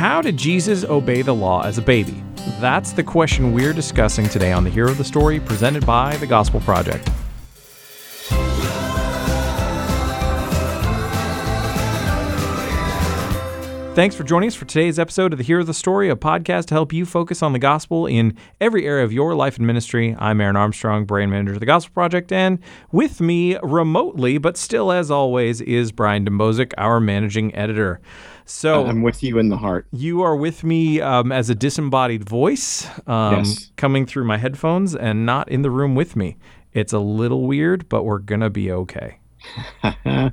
How 0.00 0.22
did 0.22 0.38
Jesus 0.38 0.82
obey 0.82 1.20
the 1.20 1.34
law 1.34 1.60
as 1.62 1.76
a 1.76 1.82
baby? 1.82 2.24
That's 2.58 2.92
the 2.92 3.04
question 3.04 3.52
we're 3.52 3.74
discussing 3.74 4.26
today 4.30 4.50
on 4.50 4.64
the 4.64 4.70
Hero 4.70 4.90
of 4.90 4.96
the 4.96 5.04
Story 5.04 5.38
presented 5.38 5.84
by 5.84 6.16
the 6.16 6.26
Gospel 6.26 6.60
Project. 6.60 7.06
Thanks 13.94 14.16
for 14.16 14.24
joining 14.24 14.46
us 14.46 14.54
for 14.54 14.64
today's 14.64 14.98
episode 14.98 15.34
of 15.34 15.36
the 15.36 15.44
Hero 15.44 15.60
of 15.60 15.66
the 15.66 15.74
Story, 15.74 16.08
a 16.08 16.16
podcast 16.16 16.68
to 16.68 16.74
help 16.74 16.94
you 16.94 17.04
focus 17.04 17.42
on 17.42 17.52
the 17.52 17.58
gospel 17.58 18.06
in 18.06 18.34
every 18.58 18.86
area 18.86 19.04
of 19.04 19.12
your 19.12 19.34
life 19.34 19.58
and 19.58 19.66
ministry. 19.66 20.16
I'm 20.18 20.40
Aaron 20.40 20.56
Armstrong, 20.56 21.04
brand 21.04 21.30
manager 21.30 21.52
of 21.52 21.60
the 21.60 21.66
Gospel 21.66 21.92
Project, 21.92 22.32
and 22.32 22.58
with 22.90 23.20
me 23.20 23.58
remotely, 23.62 24.38
but 24.38 24.56
still 24.56 24.92
as 24.92 25.10
always, 25.10 25.60
is 25.60 25.92
Brian 25.92 26.24
Dembowczyk, 26.24 26.72
our 26.78 27.00
managing 27.00 27.54
editor. 27.54 28.00
So 28.44 28.86
I'm 28.86 29.02
with 29.02 29.22
you 29.22 29.38
in 29.38 29.48
the 29.48 29.56
heart. 29.56 29.86
You 29.92 30.22
are 30.22 30.34
with 30.36 30.64
me 30.64 31.00
um, 31.00 31.30
as 31.32 31.50
a 31.50 31.54
disembodied 31.54 32.28
voice 32.28 32.88
um, 33.06 33.38
Yes. 33.44 33.70
coming 33.76 34.06
through 34.06 34.24
my 34.24 34.38
headphones 34.38 34.94
and 34.94 35.24
not 35.24 35.48
in 35.48 35.62
the 35.62 35.70
room 35.70 35.94
with 35.94 36.16
me. 36.16 36.36
It's 36.72 36.92
a 36.92 36.98
little 36.98 37.46
weird, 37.46 37.88
but 37.88 38.04
we're 38.04 38.18
going 38.18 38.40
to 38.42 38.50
be 38.50 38.70
okay. 38.70 39.18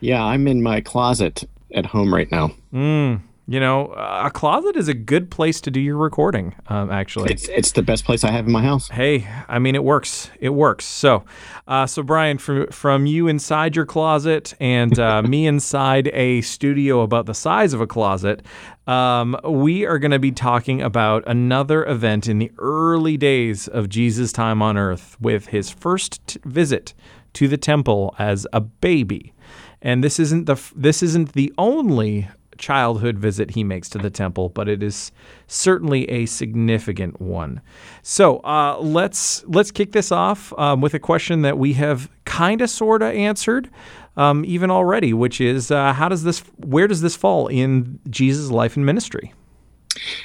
yeah, 0.00 0.24
I'm 0.24 0.46
in 0.46 0.62
my 0.62 0.80
closet 0.80 1.44
at 1.74 1.86
home 1.86 2.14
right 2.14 2.30
now. 2.30 2.52
Mm, 2.72 3.20
you 3.46 3.60
know, 3.60 3.92
a 3.92 4.30
closet 4.30 4.74
is 4.74 4.88
a 4.88 4.94
good 4.94 5.30
place 5.30 5.60
to 5.62 5.70
do 5.70 5.78
your 5.78 5.98
recording, 5.98 6.54
um, 6.68 6.90
actually. 6.90 7.30
It's 7.30 7.46
it's 7.48 7.72
the 7.72 7.82
best 7.82 8.06
place 8.06 8.24
I 8.24 8.30
have 8.30 8.46
in 8.46 8.52
my 8.52 8.62
house. 8.62 8.88
Hey, 8.88 9.28
I 9.48 9.58
mean, 9.58 9.74
it 9.74 9.84
works. 9.84 10.30
It 10.40 10.50
works. 10.50 10.86
So, 10.86 11.24
uh, 11.68 11.86
so 11.86 12.02
Brian, 12.02 12.38
from 12.38 12.68
from 12.68 13.04
you 13.04 13.28
inside 13.28 13.76
your 13.76 13.84
closet 13.84 14.54
and 14.60 14.98
uh, 14.98 15.22
me 15.22 15.46
inside 15.54 16.08
a 16.14 16.40
studio 16.40 17.02
about 17.02 17.26
the 17.26 17.34
size 17.34 17.74
of 17.74 17.82
a 17.82 17.86
closet, 17.86 18.46
um, 18.86 19.36
we 19.44 19.84
are 19.84 19.98
going 19.98 20.12
to 20.12 20.18
be 20.18 20.32
talking 20.32 20.80
about 20.80 21.22
another 21.26 21.84
event 21.84 22.26
in 22.26 22.38
the 22.38 22.50
early 22.58 23.18
days 23.18 23.68
of 23.68 23.90
Jesus' 23.90 24.32
time 24.32 24.62
on 24.62 24.78
Earth, 24.78 25.18
with 25.20 25.48
his 25.48 25.68
first 25.68 26.26
t- 26.26 26.40
visit 26.46 26.94
to 27.34 27.46
the 27.46 27.58
temple 27.58 28.14
as 28.18 28.46
a 28.54 28.60
baby. 28.62 29.34
And 29.82 30.02
this 30.02 30.18
isn't 30.18 30.46
the 30.46 30.56
this 30.74 31.02
isn't 31.02 31.34
the 31.34 31.52
only 31.58 32.28
childhood 32.58 33.18
visit 33.18 33.50
he 33.50 33.64
makes 33.64 33.88
to 33.90 33.98
the 33.98 34.10
temple, 34.10 34.48
but 34.48 34.68
it 34.68 34.82
is 34.82 35.12
certainly 35.46 36.08
a 36.10 36.26
significant 36.26 37.20
one. 37.20 37.60
So 38.02 38.38
uh, 38.38 38.78
let's 38.80 39.44
let's 39.46 39.70
kick 39.70 39.92
this 39.92 40.12
off 40.12 40.52
um, 40.58 40.80
with 40.80 40.94
a 40.94 40.98
question 40.98 41.42
that 41.42 41.58
we 41.58 41.74
have 41.74 42.10
kind 42.24 42.60
of 42.60 42.70
sort 42.70 43.02
of 43.02 43.14
answered 43.14 43.70
um, 44.16 44.44
even 44.44 44.70
already, 44.70 45.12
which 45.12 45.40
is 45.40 45.70
uh, 45.70 45.92
how 45.92 46.08
does 46.08 46.24
this 46.24 46.40
where 46.58 46.86
does 46.86 47.00
this 47.00 47.16
fall 47.16 47.48
in 47.48 47.98
Jesus' 48.08 48.50
life 48.50 48.76
and 48.76 48.86
ministry? 48.86 49.32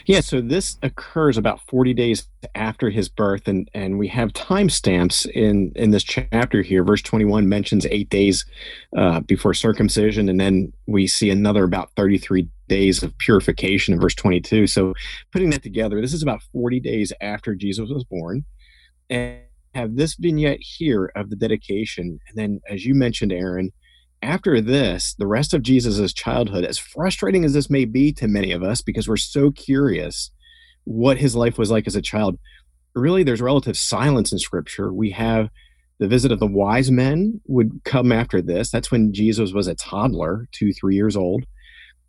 Yeah, 0.05 0.21
so 0.21 0.41
this 0.41 0.77
occurs 0.81 1.37
about 1.37 1.61
40 1.67 1.93
days 1.93 2.27
after 2.55 2.89
his 2.89 3.09
birth, 3.09 3.47
and 3.47 3.69
and 3.73 3.99
we 3.99 4.07
have 4.07 4.33
timestamps 4.33 5.27
in 5.29 5.71
in 5.75 5.91
this 5.91 6.03
chapter 6.03 6.61
here. 6.61 6.83
Verse 6.83 7.01
21 7.01 7.47
mentions 7.47 7.85
eight 7.87 8.09
days 8.09 8.45
uh, 8.97 9.19
before 9.21 9.53
circumcision, 9.53 10.29
and 10.29 10.39
then 10.39 10.73
we 10.87 11.07
see 11.07 11.29
another 11.29 11.63
about 11.63 11.91
33 11.95 12.47
days 12.67 13.03
of 13.03 13.17
purification 13.17 13.93
in 13.93 13.99
verse 13.99 14.15
22. 14.15 14.67
So 14.67 14.93
putting 15.31 15.49
that 15.51 15.63
together, 15.63 16.01
this 16.01 16.13
is 16.13 16.23
about 16.23 16.41
40 16.51 16.79
days 16.79 17.13
after 17.21 17.55
Jesus 17.55 17.89
was 17.89 18.03
born, 18.03 18.45
and 19.09 19.41
have 19.75 19.95
this 19.95 20.15
vignette 20.15 20.59
here 20.61 21.11
of 21.15 21.29
the 21.29 21.35
dedication, 21.35 22.19
and 22.27 22.37
then 22.37 22.61
as 22.69 22.85
you 22.85 22.95
mentioned, 22.95 23.31
Aaron. 23.31 23.71
After 24.21 24.59
this, 24.59 25.15
the 25.17 25.27
rest 25.27 25.53
of 25.53 25.61
Jesus' 25.61 26.13
childhood, 26.13 26.65
as 26.65 26.77
frustrating 26.77 27.45
as 27.45 27.53
this 27.53 27.69
may 27.69 27.85
be 27.85 28.11
to 28.13 28.27
many 28.27 28.51
of 28.51 28.63
us, 28.63 28.81
because 28.81 29.07
we're 29.07 29.17
so 29.17 29.51
curious 29.51 30.31
what 30.83 31.17
his 31.17 31.35
life 31.35 31.57
was 31.57 31.71
like 31.71 31.87
as 31.87 31.95
a 31.95 32.01
child, 32.01 32.37
really 32.95 33.23
there's 33.23 33.41
relative 33.41 33.77
silence 33.77 34.31
in 34.31 34.39
scripture. 34.39 34.91
We 34.91 35.11
have 35.11 35.49
the 35.99 36.07
visit 36.07 36.31
of 36.31 36.39
the 36.39 36.47
wise 36.47 36.89
men 36.91 37.41
would 37.47 37.81
come 37.85 38.11
after 38.11 38.41
this. 38.41 38.71
That's 38.71 38.91
when 38.91 39.13
Jesus 39.13 39.53
was 39.53 39.67
a 39.67 39.75
toddler, 39.75 40.47
two, 40.51 40.73
three 40.73 40.95
years 40.95 41.15
old. 41.15 41.45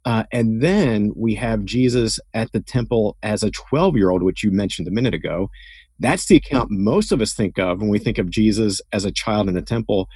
Uh, 0.04 0.24
and 0.32 0.62
then 0.62 1.12
we 1.14 1.34
have 1.34 1.64
Jesus 1.64 2.18
at 2.32 2.50
the 2.52 2.60
temple 2.60 3.16
as 3.22 3.42
a 3.42 3.50
12 3.50 3.96
year 3.96 4.10
old, 4.10 4.22
which 4.22 4.42
you 4.42 4.50
mentioned 4.50 4.88
a 4.88 4.92
minute 4.92 5.14
ago. 5.14 5.50
That's 5.98 6.26
the 6.26 6.36
account 6.36 6.70
most 6.70 7.12
of 7.12 7.20
us 7.20 7.34
think 7.34 7.58
of 7.58 7.80
when 7.80 7.90
we 7.90 7.98
think 7.98 8.16
of 8.16 8.30
Jesus 8.30 8.80
as 8.92 9.04
a 9.04 9.12
child 9.12 9.48
in 9.48 9.54
the 9.54 9.62
temple. 9.62 10.08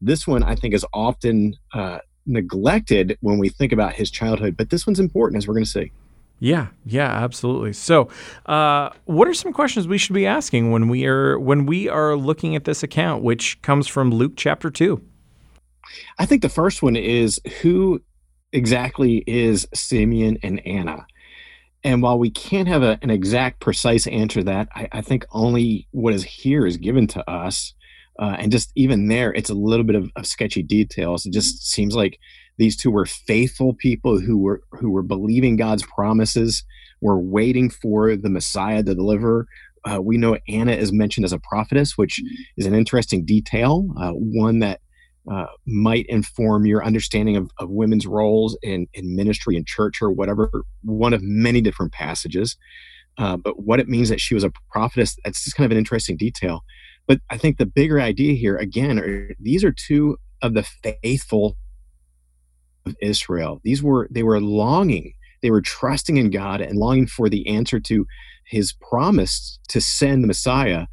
This 0.00 0.26
one, 0.26 0.42
I 0.42 0.54
think, 0.54 0.74
is 0.74 0.84
often 0.92 1.56
uh, 1.74 1.98
neglected 2.26 3.18
when 3.20 3.38
we 3.38 3.48
think 3.48 3.72
about 3.72 3.94
his 3.94 4.10
childhood, 4.10 4.56
but 4.56 4.70
this 4.70 4.86
one's 4.86 5.00
important, 5.00 5.38
as 5.38 5.46
we're 5.46 5.54
going 5.54 5.64
to 5.64 5.70
see. 5.70 5.92
Yeah, 6.38 6.68
yeah, 6.86 7.08
absolutely. 7.08 7.74
So, 7.74 8.08
uh, 8.46 8.90
what 9.04 9.28
are 9.28 9.34
some 9.34 9.52
questions 9.52 9.86
we 9.86 9.98
should 9.98 10.14
be 10.14 10.26
asking 10.26 10.70
when 10.70 10.88
we 10.88 11.04
are 11.04 11.38
when 11.38 11.66
we 11.66 11.86
are 11.88 12.16
looking 12.16 12.56
at 12.56 12.64
this 12.64 12.82
account, 12.82 13.22
which 13.22 13.60
comes 13.60 13.86
from 13.86 14.10
Luke 14.10 14.32
chapter 14.36 14.70
two? 14.70 15.02
I 16.18 16.24
think 16.24 16.40
the 16.40 16.48
first 16.48 16.82
one 16.82 16.96
is 16.96 17.40
who 17.60 18.00
exactly 18.52 19.22
is 19.26 19.68
Simeon 19.74 20.38
and 20.42 20.66
Anna? 20.66 21.06
And 21.84 22.02
while 22.02 22.18
we 22.18 22.30
can't 22.30 22.68
have 22.68 22.82
a, 22.82 22.98
an 23.02 23.10
exact, 23.10 23.60
precise 23.60 24.06
answer 24.06 24.40
to 24.40 24.44
that, 24.44 24.68
I, 24.74 24.88
I 24.92 25.00
think 25.02 25.24
only 25.32 25.88
what 25.92 26.14
is 26.14 26.24
here 26.24 26.66
is 26.66 26.76
given 26.76 27.06
to 27.08 27.30
us. 27.30 27.74
Uh, 28.20 28.36
and 28.38 28.52
just 28.52 28.70
even 28.76 29.08
there, 29.08 29.32
it's 29.32 29.48
a 29.50 29.54
little 29.54 29.84
bit 29.84 29.96
of, 29.96 30.10
of 30.14 30.26
sketchy 30.26 30.62
details. 30.62 31.24
It 31.24 31.32
just 31.32 31.66
seems 31.66 31.96
like 31.96 32.18
these 32.58 32.76
two 32.76 32.90
were 32.90 33.06
faithful 33.06 33.72
people 33.74 34.20
who 34.20 34.36
were 34.36 34.62
who 34.72 34.90
were 34.90 35.02
believing 35.02 35.56
God's 35.56 35.82
promises, 35.84 36.62
were 37.00 37.18
waiting 37.18 37.70
for 37.70 38.16
the 38.16 38.28
Messiah 38.28 38.82
to 38.82 38.94
deliver. 38.94 39.46
Uh, 39.90 40.02
we 40.02 40.18
know 40.18 40.36
Anna 40.46 40.72
is 40.72 40.92
mentioned 40.92 41.24
as 41.24 41.32
a 41.32 41.38
prophetess, 41.38 41.96
which 41.96 42.20
is 42.58 42.66
an 42.66 42.74
interesting 42.74 43.24
detail, 43.24 43.88
uh, 43.98 44.10
one 44.10 44.58
that 44.58 44.80
uh, 45.30 45.46
might 45.66 46.04
inform 46.10 46.66
your 46.66 46.84
understanding 46.84 47.36
of, 47.36 47.50
of 47.58 47.70
women's 47.70 48.06
roles 48.06 48.58
in, 48.62 48.86
in 48.92 49.16
ministry 49.16 49.56
and 49.56 49.66
church 49.66 50.02
or 50.02 50.10
whatever, 50.10 50.50
one 50.82 51.14
of 51.14 51.22
many 51.22 51.62
different 51.62 51.92
passages. 51.92 52.56
Uh, 53.16 53.36
but 53.36 53.62
what 53.62 53.80
it 53.80 53.88
means 53.88 54.08
that 54.08 54.20
she 54.20 54.34
was 54.34 54.44
a 54.44 54.52
prophetess, 54.70 55.16
that's 55.24 55.44
just 55.44 55.56
kind 55.56 55.66
of 55.66 55.72
an 55.72 55.78
interesting 55.78 56.16
detail. 56.16 56.62
But 57.10 57.22
I 57.28 57.38
think 57.38 57.58
the 57.58 57.66
bigger 57.66 58.00
idea 58.00 58.34
here, 58.34 58.56
again, 58.56 58.96
are 59.00 59.34
these 59.40 59.64
are 59.64 59.72
two 59.72 60.16
of 60.42 60.54
the 60.54 60.62
faithful 60.62 61.56
of 62.86 62.94
Israel. 63.02 63.60
These 63.64 63.82
were, 63.82 64.06
they 64.12 64.22
were 64.22 64.40
longing, 64.40 65.14
they 65.42 65.50
were 65.50 65.60
trusting 65.60 66.18
in 66.18 66.30
God 66.30 66.60
and 66.60 66.78
longing 66.78 67.08
for 67.08 67.28
the 67.28 67.48
answer 67.48 67.80
to 67.80 68.06
his 68.46 68.72
promise 68.74 69.58
to 69.70 69.80
send 69.80 70.22
the 70.22 70.28
Messiah. 70.28 70.86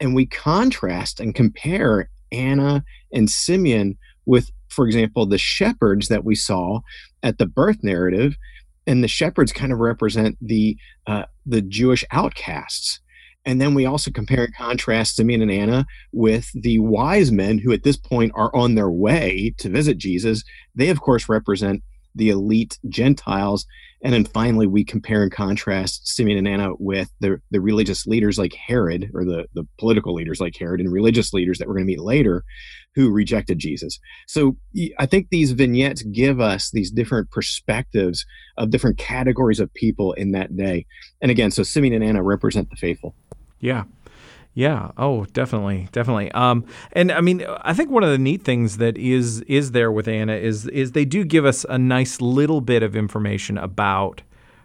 And 0.00 0.14
we 0.14 0.24
contrast 0.24 1.20
and 1.20 1.34
compare 1.34 2.08
Anna 2.32 2.82
and 3.12 3.28
Simeon 3.28 3.98
with, 4.24 4.50
for 4.70 4.86
example, 4.86 5.26
the 5.26 5.36
shepherds 5.36 6.08
that 6.08 6.24
we 6.24 6.34
saw 6.34 6.80
at 7.22 7.36
the 7.36 7.46
birth 7.46 7.84
narrative, 7.84 8.38
and 8.86 9.04
the 9.04 9.08
shepherds 9.08 9.52
kind 9.52 9.74
of 9.74 9.80
represent 9.80 10.38
the 10.40 10.78
uh, 11.06 11.24
the 11.44 11.60
Jewish 11.60 12.06
outcasts. 12.10 13.00
And 13.44 13.60
then 13.60 13.74
we 13.74 13.86
also 13.86 14.10
compare 14.10 14.44
and 14.44 14.54
contrast 14.54 15.16
Simeon 15.16 15.42
and 15.42 15.50
Anna 15.50 15.86
with 16.12 16.50
the 16.54 16.78
wise 16.80 17.32
men 17.32 17.58
who, 17.58 17.72
at 17.72 17.82
this 17.82 17.96
point, 17.96 18.32
are 18.34 18.54
on 18.54 18.74
their 18.74 18.90
way 18.90 19.54
to 19.58 19.70
visit 19.70 19.96
Jesus. 19.96 20.44
They, 20.74 20.90
of 20.90 21.00
course, 21.00 21.28
represent 21.28 21.82
the 22.14 22.30
elite 22.30 22.78
Gentiles. 22.88 23.64
And 24.02 24.12
then 24.12 24.24
finally, 24.24 24.66
we 24.66 24.84
compare 24.84 25.22
and 25.22 25.32
contrast 25.32 26.06
Simeon 26.06 26.38
and 26.38 26.48
Anna 26.48 26.72
with 26.78 27.10
the, 27.20 27.40
the 27.50 27.60
religious 27.60 28.06
leaders 28.06 28.38
like 28.38 28.54
Herod, 28.54 29.10
or 29.14 29.24
the, 29.24 29.46
the 29.54 29.66
political 29.78 30.14
leaders 30.14 30.40
like 30.40 30.56
Herod, 30.56 30.80
and 30.80 30.92
religious 30.92 31.32
leaders 31.32 31.58
that 31.58 31.66
we're 31.66 31.74
going 31.74 31.86
to 31.86 31.92
meet 31.92 32.00
later 32.00 32.44
who 32.94 33.10
rejected 33.10 33.58
Jesus. 33.58 33.98
So 34.26 34.56
I 34.98 35.06
think 35.06 35.28
these 35.30 35.52
vignettes 35.52 36.02
give 36.02 36.40
us 36.40 36.70
these 36.70 36.90
different 36.90 37.30
perspectives 37.30 38.26
of 38.56 38.70
different 38.70 38.98
categories 38.98 39.60
of 39.60 39.72
people 39.72 40.12
in 40.14 40.32
that 40.32 40.56
day. 40.56 40.86
And 41.20 41.30
again, 41.30 41.50
so 41.50 41.62
Simeon 41.62 41.94
and 41.94 42.04
Anna 42.04 42.22
represent 42.22 42.70
the 42.70 42.76
faithful. 42.76 43.14
Yeah. 43.60 43.84
Yeah. 44.54 44.90
Oh, 44.96 45.24
definitely, 45.26 45.88
definitely. 45.92 46.32
Um, 46.32 46.64
and 46.92 47.12
I 47.12 47.20
mean, 47.20 47.44
I 47.62 47.74
think 47.74 47.90
one 47.90 48.02
of 48.02 48.10
the 48.10 48.18
neat 48.18 48.42
things 48.42 48.78
that 48.78 48.98
is 48.98 49.40
is 49.42 49.70
there 49.72 49.92
with 49.92 50.08
Anna 50.08 50.34
is 50.34 50.66
is 50.66 50.92
they 50.92 51.04
do 51.04 51.24
give 51.24 51.44
us 51.44 51.64
a 51.68 51.78
nice 51.78 52.20
little 52.20 52.60
bit 52.60 52.82
of 52.82 52.96
information 52.96 53.56
about 53.56 54.22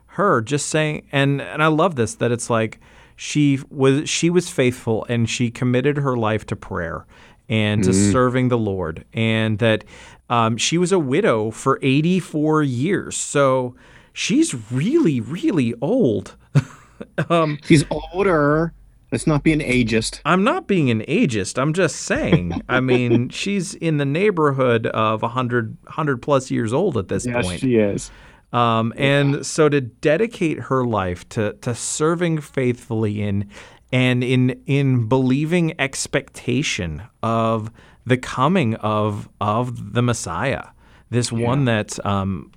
her. 0.08 0.42
Just 0.42 0.68
saying, 0.68 1.08
and 1.12 1.42
and 1.42 1.62
I 1.62 1.68
love 1.68 1.96
this 1.96 2.16
that 2.16 2.32
it's 2.32 2.50
like 2.50 2.80
she 3.16 3.60
was 3.70 4.10
she 4.10 4.32
was 4.32 4.50
faithful 4.50 5.06
and 5.10 5.30
she 5.30 5.52
committed 5.52 5.98
her 5.98 6.18
life 6.18 6.46
to 6.48 6.56
prayer 6.56 7.06
and 7.50 7.84
to 7.84 7.94
serving 7.94 8.48
the 8.48 8.58
Lord, 8.58 9.06
and 9.14 9.60
that 9.60 9.84
um, 10.30 10.58
she 10.58 10.80
was 10.80 10.92
a 10.92 10.98
widow 10.98 11.52
for 11.52 11.78
eighty 11.84 12.20
four 12.20 12.64
years. 12.64 13.16
So 13.16 13.76
she's 14.12 14.56
really, 14.72 15.20
really 15.20 15.76
old. 15.82 16.36
um, 17.30 17.60
She's 17.66 17.84
older. 17.92 18.74
Let's 19.14 19.28
not 19.28 19.44
be 19.44 19.54
an 19.54 19.60
ageist. 19.60 20.22
I'm 20.26 20.44
not 20.44 20.66
being 20.66 20.90
an 20.90 21.02
ageist. 21.02 21.62
I'm 21.62 21.74
just 21.74 21.98
saying. 21.98 22.64
I 22.68 22.80
mean, 22.80 23.30
she's 23.30 23.76
in 23.76 23.98
the 23.98 24.06
neighborhood 24.06 24.88
of 24.88 25.22
100, 25.22 25.78
100 25.84 26.18
plus 26.20 26.50
years 26.50 26.74
old 26.74 26.98
at 26.98 27.10
this 27.10 27.28
point. 27.28 27.46
Yes, 27.46 27.60
she 27.60 27.76
is. 27.76 28.12
Um, 28.52 28.92
and 28.98 29.46
so 29.46 29.70
to 29.70 29.82
dedicate 29.82 30.62
her 30.62 30.84
life 30.84 31.30
to 31.30 31.54
to 31.62 31.76
serving 31.76 32.42
faithfully 32.42 33.22
in 33.22 33.50
and 33.92 34.24
in 34.24 34.60
in 34.66 35.08
believing 35.08 35.80
expectation 35.80 37.04
of 37.22 37.72
the 38.08 38.18
coming 38.18 38.74
of 38.78 39.30
of 39.40 39.94
the 39.94 40.02
Messiah, 40.02 40.70
this 41.12 41.32
one 41.32 41.66
that 41.66 42.04
um, 42.04 42.52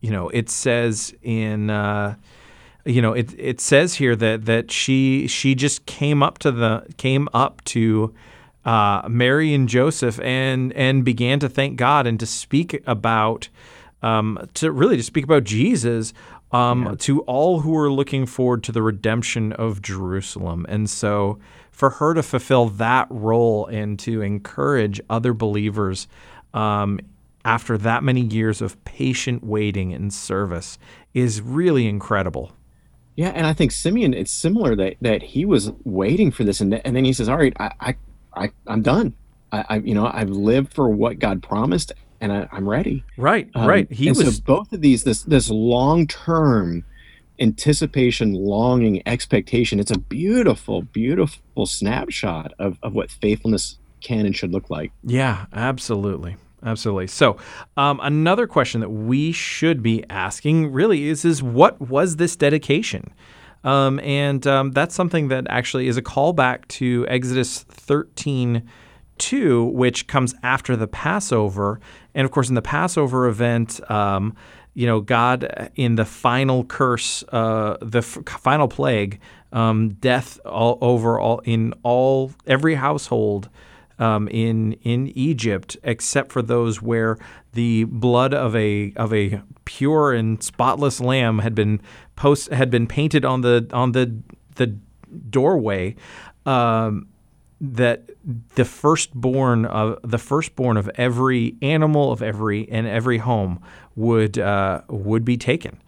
you 0.00 0.10
know 0.10 0.30
it 0.30 0.48
says 0.48 1.14
in. 1.20 1.68
Uh, 1.68 2.14
you 2.86 3.02
know, 3.02 3.12
it 3.12 3.34
it 3.38 3.60
says 3.60 3.94
here 3.94 4.16
that 4.16 4.44
that 4.46 4.70
she 4.70 5.26
she 5.26 5.54
just 5.54 5.86
came 5.86 6.22
up 6.22 6.38
to 6.38 6.52
the 6.52 6.86
came 6.96 7.28
up 7.34 7.62
to 7.64 8.14
uh, 8.64 9.02
Mary 9.08 9.52
and 9.54 9.68
Joseph 9.68 10.20
and 10.20 10.72
and 10.72 11.04
began 11.04 11.38
to 11.40 11.48
thank 11.48 11.76
God 11.76 12.06
and 12.06 12.18
to 12.20 12.26
speak 12.26 12.82
about 12.86 13.48
um, 14.02 14.48
to 14.54 14.70
really 14.70 14.96
to 14.96 15.02
speak 15.02 15.24
about 15.24 15.44
Jesus 15.44 16.12
um, 16.52 16.84
yeah. 16.84 16.94
to 16.98 17.20
all 17.22 17.60
who 17.60 17.76
are 17.76 17.90
looking 17.90 18.26
forward 18.26 18.62
to 18.64 18.72
the 18.72 18.82
redemption 18.82 19.52
of 19.52 19.82
Jerusalem. 19.82 20.66
And 20.68 20.88
so 20.88 21.38
for 21.70 21.90
her 21.90 22.14
to 22.14 22.22
fulfill 22.22 22.66
that 22.70 23.06
role 23.10 23.66
and 23.66 23.98
to 24.00 24.22
encourage 24.22 25.00
other 25.10 25.34
believers 25.34 26.08
um, 26.54 27.00
after 27.44 27.76
that 27.78 28.02
many 28.02 28.22
years 28.22 28.62
of 28.62 28.82
patient 28.84 29.44
waiting 29.44 29.92
and 29.92 30.12
service 30.12 30.78
is 31.14 31.40
really 31.40 31.86
incredible. 31.86 32.52
Yeah, 33.16 33.30
and 33.34 33.46
I 33.46 33.54
think 33.54 33.72
Simeon, 33.72 34.12
it's 34.14 34.30
similar 34.30 34.76
that 34.76 34.96
that 35.00 35.22
he 35.22 35.44
was 35.44 35.72
waiting 35.84 36.30
for 36.30 36.44
this, 36.44 36.60
and, 36.60 36.74
and 36.74 36.94
then 36.94 37.04
he 37.04 37.12
says, 37.12 37.28
"All 37.28 37.38
right, 37.38 37.54
I, 37.58 37.72
I, 37.80 37.96
I 38.34 38.50
I'm 38.66 38.82
done. 38.82 39.14
I, 39.50 39.64
I, 39.68 39.76
you 39.78 39.94
know, 39.94 40.10
I've 40.12 40.28
lived 40.30 40.74
for 40.74 40.88
what 40.90 41.18
God 41.18 41.42
promised, 41.42 41.92
and 42.20 42.30
I, 42.30 42.46
am 42.52 42.68
ready." 42.68 43.04
Right, 43.16 43.48
um, 43.54 43.66
right. 43.66 43.90
He 43.90 44.10
was 44.10 44.36
so 44.36 44.42
both 44.44 44.72
of 44.72 44.82
these, 44.82 45.04
this 45.04 45.22
this 45.22 45.48
long 45.48 46.06
term 46.06 46.84
anticipation, 47.40 48.34
longing, 48.34 49.02
expectation. 49.06 49.80
It's 49.80 49.90
a 49.90 49.98
beautiful, 49.98 50.82
beautiful 50.82 51.64
snapshot 51.64 52.52
of 52.58 52.78
of 52.82 52.94
what 52.94 53.10
faithfulness 53.10 53.78
can 54.02 54.26
and 54.26 54.36
should 54.36 54.52
look 54.52 54.68
like. 54.68 54.92
Yeah, 55.02 55.46
absolutely. 55.54 56.36
Absolutely. 56.66 57.06
So, 57.06 57.36
um, 57.76 58.00
another 58.02 58.48
question 58.48 58.80
that 58.80 58.90
we 58.90 59.30
should 59.30 59.82
be 59.82 60.04
asking 60.10 60.72
really 60.72 61.04
is: 61.04 61.24
is 61.24 61.42
what 61.42 61.80
was 61.80 62.16
this 62.16 62.34
dedication? 62.34 63.14
Um, 63.62 64.00
and 64.00 64.46
um, 64.46 64.72
that's 64.72 64.94
something 64.94 65.28
that 65.28 65.46
actually 65.48 65.88
is 65.88 65.96
a 65.96 66.02
callback 66.02 66.66
to 66.68 67.06
Exodus 67.08 67.62
13 67.62 68.68
2, 69.18 69.64
which 69.64 70.06
comes 70.08 70.34
after 70.42 70.76
the 70.76 70.86
Passover. 70.86 71.80
And 72.14 72.24
of 72.24 72.30
course, 72.30 72.48
in 72.48 72.54
the 72.54 72.62
Passover 72.62 73.26
event, 73.26 73.80
um, 73.90 74.34
you 74.74 74.86
know, 74.86 75.00
God 75.00 75.70
in 75.76 75.94
the 75.94 76.04
final 76.04 76.64
curse, 76.64 77.24
uh, 77.30 77.76
the 77.80 77.98
f- 77.98 78.18
final 78.26 78.68
plague, 78.68 79.20
um, 79.52 79.90
death 79.94 80.38
all 80.44 80.78
over 80.80 81.18
all 81.18 81.38
in 81.40 81.72
all 81.82 82.32
every 82.46 82.74
household 82.74 83.48
um, 83.98 84.28
in 84.28 84.72
in 84.82 85.08
Egypt, 85.16 85.76
except 85.82 86.32
for 86.32 86.42
those 86.42 86.82
where 86.82 87.18
the 87.52 87.84
blood 87.84 88.34
of 88.34 88.54
a 88.54 88.92
of 88.96 89.12
a 89.12 89.40
pure 89.64 90.12
and 90.12 90.42
spotless 90.42 91.00
lamb 91.00 91.40
had 91.40 91.54
been 91.54 91.80
post 92.14 92.50
had 92.52 92.70
been 92.70 92.86
painted 92.86 93.24
on 93.24 93.40
the 93.40 93.68
on 93.72 93.92
the 93.92 94.16
the 94.56 94.76
doorway. 95.30 95.96
Um, 96.44 97.08
that 97.58 98.10
the 98.54 98.64
firstborn 98.64 99.64
of 99.64 99.98
the 100.02 100.18
firstborn 100.18 100.76
of 100.76 100.90
every 100.96 101.56
animal 101.62 102.12
of 102.12 102.22
every 102.22 102.68
and 102.70 102.86
every 102.86 103.18
home 103.18 103.62
would 103.94 104.38
uh, 104.38 104.82
would 104.88 105.24
be 105.24 105.36
taken. 105.36 105.80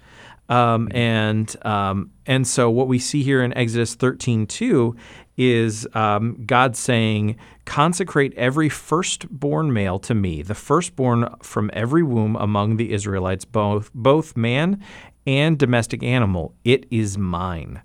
Um, 0.49 0.89
and 0.93 1.55
um, 1.67 2.11
and 2.27 2.47
so 2.47 2.71
what 2.71 2.89
we 2.89 2.99
see 2.99 3.23
here 3.23 3.43
in 3.43 3.53
Exodus 3.57 3.95
13:2 3.97 4.97
is 5.39 5.87
um, 5.95 6.43
God 6.45 6.77
saying, 6.77 7.37
Consecrate 7.65 8.35
every 8.35 8.69
firstborn 8.69 9.73
male 9.73 9.99
to 10.01 10.15
me, 10.15 10.43
the 10.43 10.55
firstborn 10.55 11.29
from 11.43 11.71
every 11.73 12.03
womb 12.03 12.35
among 12.37 12.77
the 12.77 12.93
Israelites, 12.93 13.45
both, 13.45 13.91
both 13.95 14.37
man 14.37 14.83
and 15.27 15.59
domestic 15.59 16.03
animal. 16.03 16.55
It 16.65 16.87
is 16.91 17.17
mine. 17.17 17.83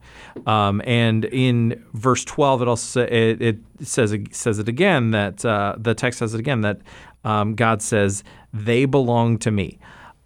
Um, 0.48 0.81
and 0.86 1.25
in 1.25 1.83
verse 1.94 2.24
12, 2.24 2.62
it 2.63 2.68
also 2.68 3.04
it, 3.04 3.42
it 3.42 3.59
says 3.81 4.13
it 4.13 4.33
says 4.33 4.57
it 4.57 4.68
again 4.68 5.12
that 5.12 5.45
uh, 5.45 5.75
the 5.77 5.94
text 5.94 6.19
says 6.19 6.33
it 6.33 6.39
again 6.39 6.62
that 6.62 6.80
um, 7.25 7.54
God 7.54 7.81
says 7.81 8.24
they 8.54 8.86
belong 8.86 9.38
to 9.39 9.51
me. 9.51 9.80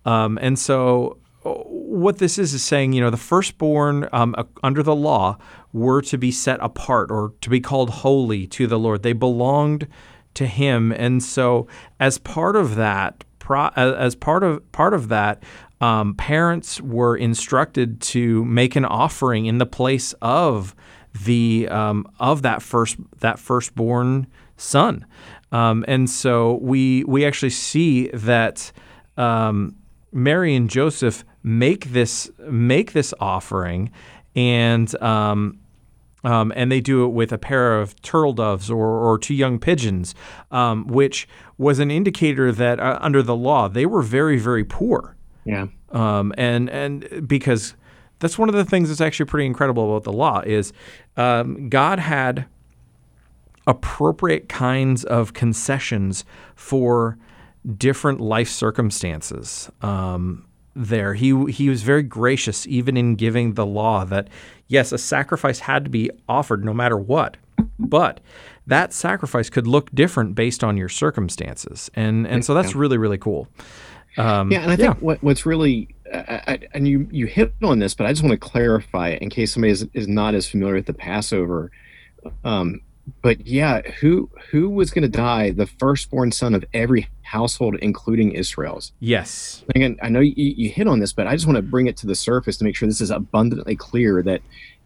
Um, 0.05 0.37
and 0.41 0.57
so 0.57 1.17
what 1.55 2.17
this 2.17 2.37
is 2.37 2.53
is 2.53 2.63
saying, 2.63 2.93
you 2.93 3.01
know, 3.01 3.09
the 3.09 3.17
firstborn 3.17 4.07
um, 4.11 4.35
under 4.63 4.83
the 4.83 4.95
law 4.95 5.37
were 5.73 6.01
to 6.03 6.17
be 6.17 6.31
set 6.31 6.59
apart 6.61 7.11
or 7.11 7.33
to 7.41 7.49
be 7.49 7.59
called 7.59 7.89
holy 7.89 8.47
to 8.47 8.67
the 8.67 8.79
Lord. 8.79 9.03
They 9.03 9.13
belonged 9.13 9.87
to 10.35 10.45
Him, 10.45 10.91
and 10.91 11.23
so 11.23 11.67
as 11.99 12.17
part 12.17 12.55
of 12.55 12.75
that, 12.75 13.23
as 13.75 14.15
part 14.15 14.43
of 14.43 14.71
part 14.71 14.93
of 14.93 15.09
that, 15.09 15.43
um, 15.81 16.15
parents 16.15 16.81
were 16.81 17.15
instructed 17.15 18.01
to 18.01 18.43
make 18.45 18.75
an 18.75 18.85
offering 18.85 19.45
in 19.45 19.57
the 19.57 19.65
place 19.65 20.13
of 20.21 20.75
the 21.25 21.67
um, 21.69 22.07
of 22.19 22.41
that 22.43 22.61
first 22.61 22.97
that 23.19 23.39
firstborn 23.39 24.27
son, 24.57 25.05
um, 25.51 25.83
and 25.87 26.09
so 26.09 26.59
we 26.61 27.03
we 27.05 27.25
actually 27.25 27.51
see 27.51 28.09
that. 28.09 28.71
Um, 29.17 29.75
Mary 30.13 30.55
and 30.55 30.69
Joseph 30.69 31.23
make 31.47 31.85
this 31.91 32.29
make 32.39 32.91
this 32.91 33.13
offering, 33.19 33.89
and 34.35 35.01
um, 35.01 35.59
um, 36.23 36.51
and 36.55 36.71
they 36.71 36.81
do 36.81 37.05
it 37.05 37.09
with 37.09 37.31
a 37.31 37.37
pair 37.37 37.79
of 37.79 37.99
turtle 38.01 38.33
doves 38.33 38.69
or, 38.69 38.85
or 38.85 39.17
two 39.17 39.33
young 39.33 39.57
pigeons, 39.57 40.13
um, 40.51 40.85
which 40.87 41.27
was 41.57 41.79
an 41.79 41.89
indicator 41.89 42.51
that 42.51 42.79
uh, 42.79 42.99
under 43.01 43.23
the 43.23 43.35
law 43.35 43.67
they 43.69 43.85
were 43.85 44.01
very 44.01 44.37
very 44.37 44.65
poor. 44.65 45.15
Yeah. 45.45 45.67
Um, 45.91 46.33
and 46.37 46.69
and 46.69 47.25
because 47.27 47.75
that's 48.19 48.37
one 48.37 48.49
of 48.49 48.55
the 48.55 48.65
things 48.65 48.89
that's 48.89 48.99
actually 48.99 49.27
pretty 49.27 49.45
incredible 49.45 49.89
about 49.89 50.03
the 50.03 50.11
law 50.11 50.41
is 50.41 50.73
um, 51.15 51.69
God 51.69 51.99
had 51.99 52.45
appropriate 53.67 54.49
kinds 54.49 55.05
of 55.05 55.33
concessions 55.33 56.25
for 56.55 57.17
different 57.77 58.19
life 58.19 58.49
circumstances. 58.49 59.69
Um, 59.81 60.46
there, 60.77 61.15
he 61.15 61.51
he 61.51 61.69
was 61.69 61.81
very 61.81 62.03
gracious, 62.03 62.67
even 62.67 62.95
in 62.95 63.15
giving 63.15 63.55
the 63.55 63.65
law 63.65 64.05
that 64.05 64.29
yes, 64.67 64.91
a 64.91 64.97
sacrifice 64.97 65.59
had 65.59 65.83
to 65.85 65.89
be 65.89 66.11
offered 66.29 66.63
no 66.63 66.73
matter 66.73 66.97
what, 66.97 67.37
but 67.79 68.19
that 68.67 68.93
sacrifice 68.93 69.49
could 69.49 69.65
look 69.65 69.89
different 69.91 70.35
based 70.35 70.63
on 70.63 70.77
your 70.77 70.89
circumstances, 70.89 71.89
and 71.95 72.27
and 72.27 72.45
so 72.45 72.53
that's 72.53 72.75
really 72.75 72.97
really 72.97 73.17
cool. 73.17 73.47
Um, 74.17 74.51
yeah, 74.51 74.61
and 74.61 74.71
I 74.71 74.75
think 74.75 74.95
yeah. 74.95 74.99
what, 74.99 75.21
what's 75.21 75.45
really 75.45 75.95
I, 76.13 76.41
I, 76.47 76.59
and 76.73 76.87
you 76.87 77.07
you 77.11 77.25
hit 77.25 77.53
on 77.63 77.79
this, 77.79 77.93
but 77.93 78.05
I 78.05 78.11
just 78.11 78.23
want 78.23 78.33
to 78.33 78.37
clarify 78.37 79.09
in 79.09 79.29
case 79.29 79.53
somebody 79.53 79.71
is, 79.71 79.87
is 79.93 80.07
not 80.07 80.35
as 80.35 80.47
familiar 80.47 80.75
with 80.75 80.85
the 80.85 80.93
Passover. 80.93 81.71
Um, 82.43 82.81
but 83.21 83.45
yeah, 83.45 83.81
who 83.99 84.29
who 84.51 84.69
was 84.69 84.91
going 84.91 85.03
to 85.03 85.17
die? 85.17 85.51
The 85.51 85.67
firstborn 85.67 86.31
son 86.31 86.53
of 86.53 86.65
every 86.73 87.07
household, 87.27 87.75
including 87.81 88.31
Israel's. 88.31 88.91
Yes. 88.99 89.63
Again, 89.75 89.97
I 90.01 90.09
know 90.09 90.19
you, 90.19 90.33
you 90.35 90.69
hit 90.69 90.87
on 90.87 90.99
this, 90.99 91.13
but 91.13 91.27
I 91.27 91.35
just 91.35 91.45
want 91.45 91.57
to 91.57 91.61
bring 91.61 91.87
it 91.87 91.97
to 91.97 92.07
the 92.07 92.15
surface 92.15 92.57
to 92.57 92.63
make 92.63 92.75
sure 92.75 92.87
this 92.87 93.01
is 93.01 93.11
abundantly 93.11 93.75
clear 93.75 94.23
that 94.23 94.41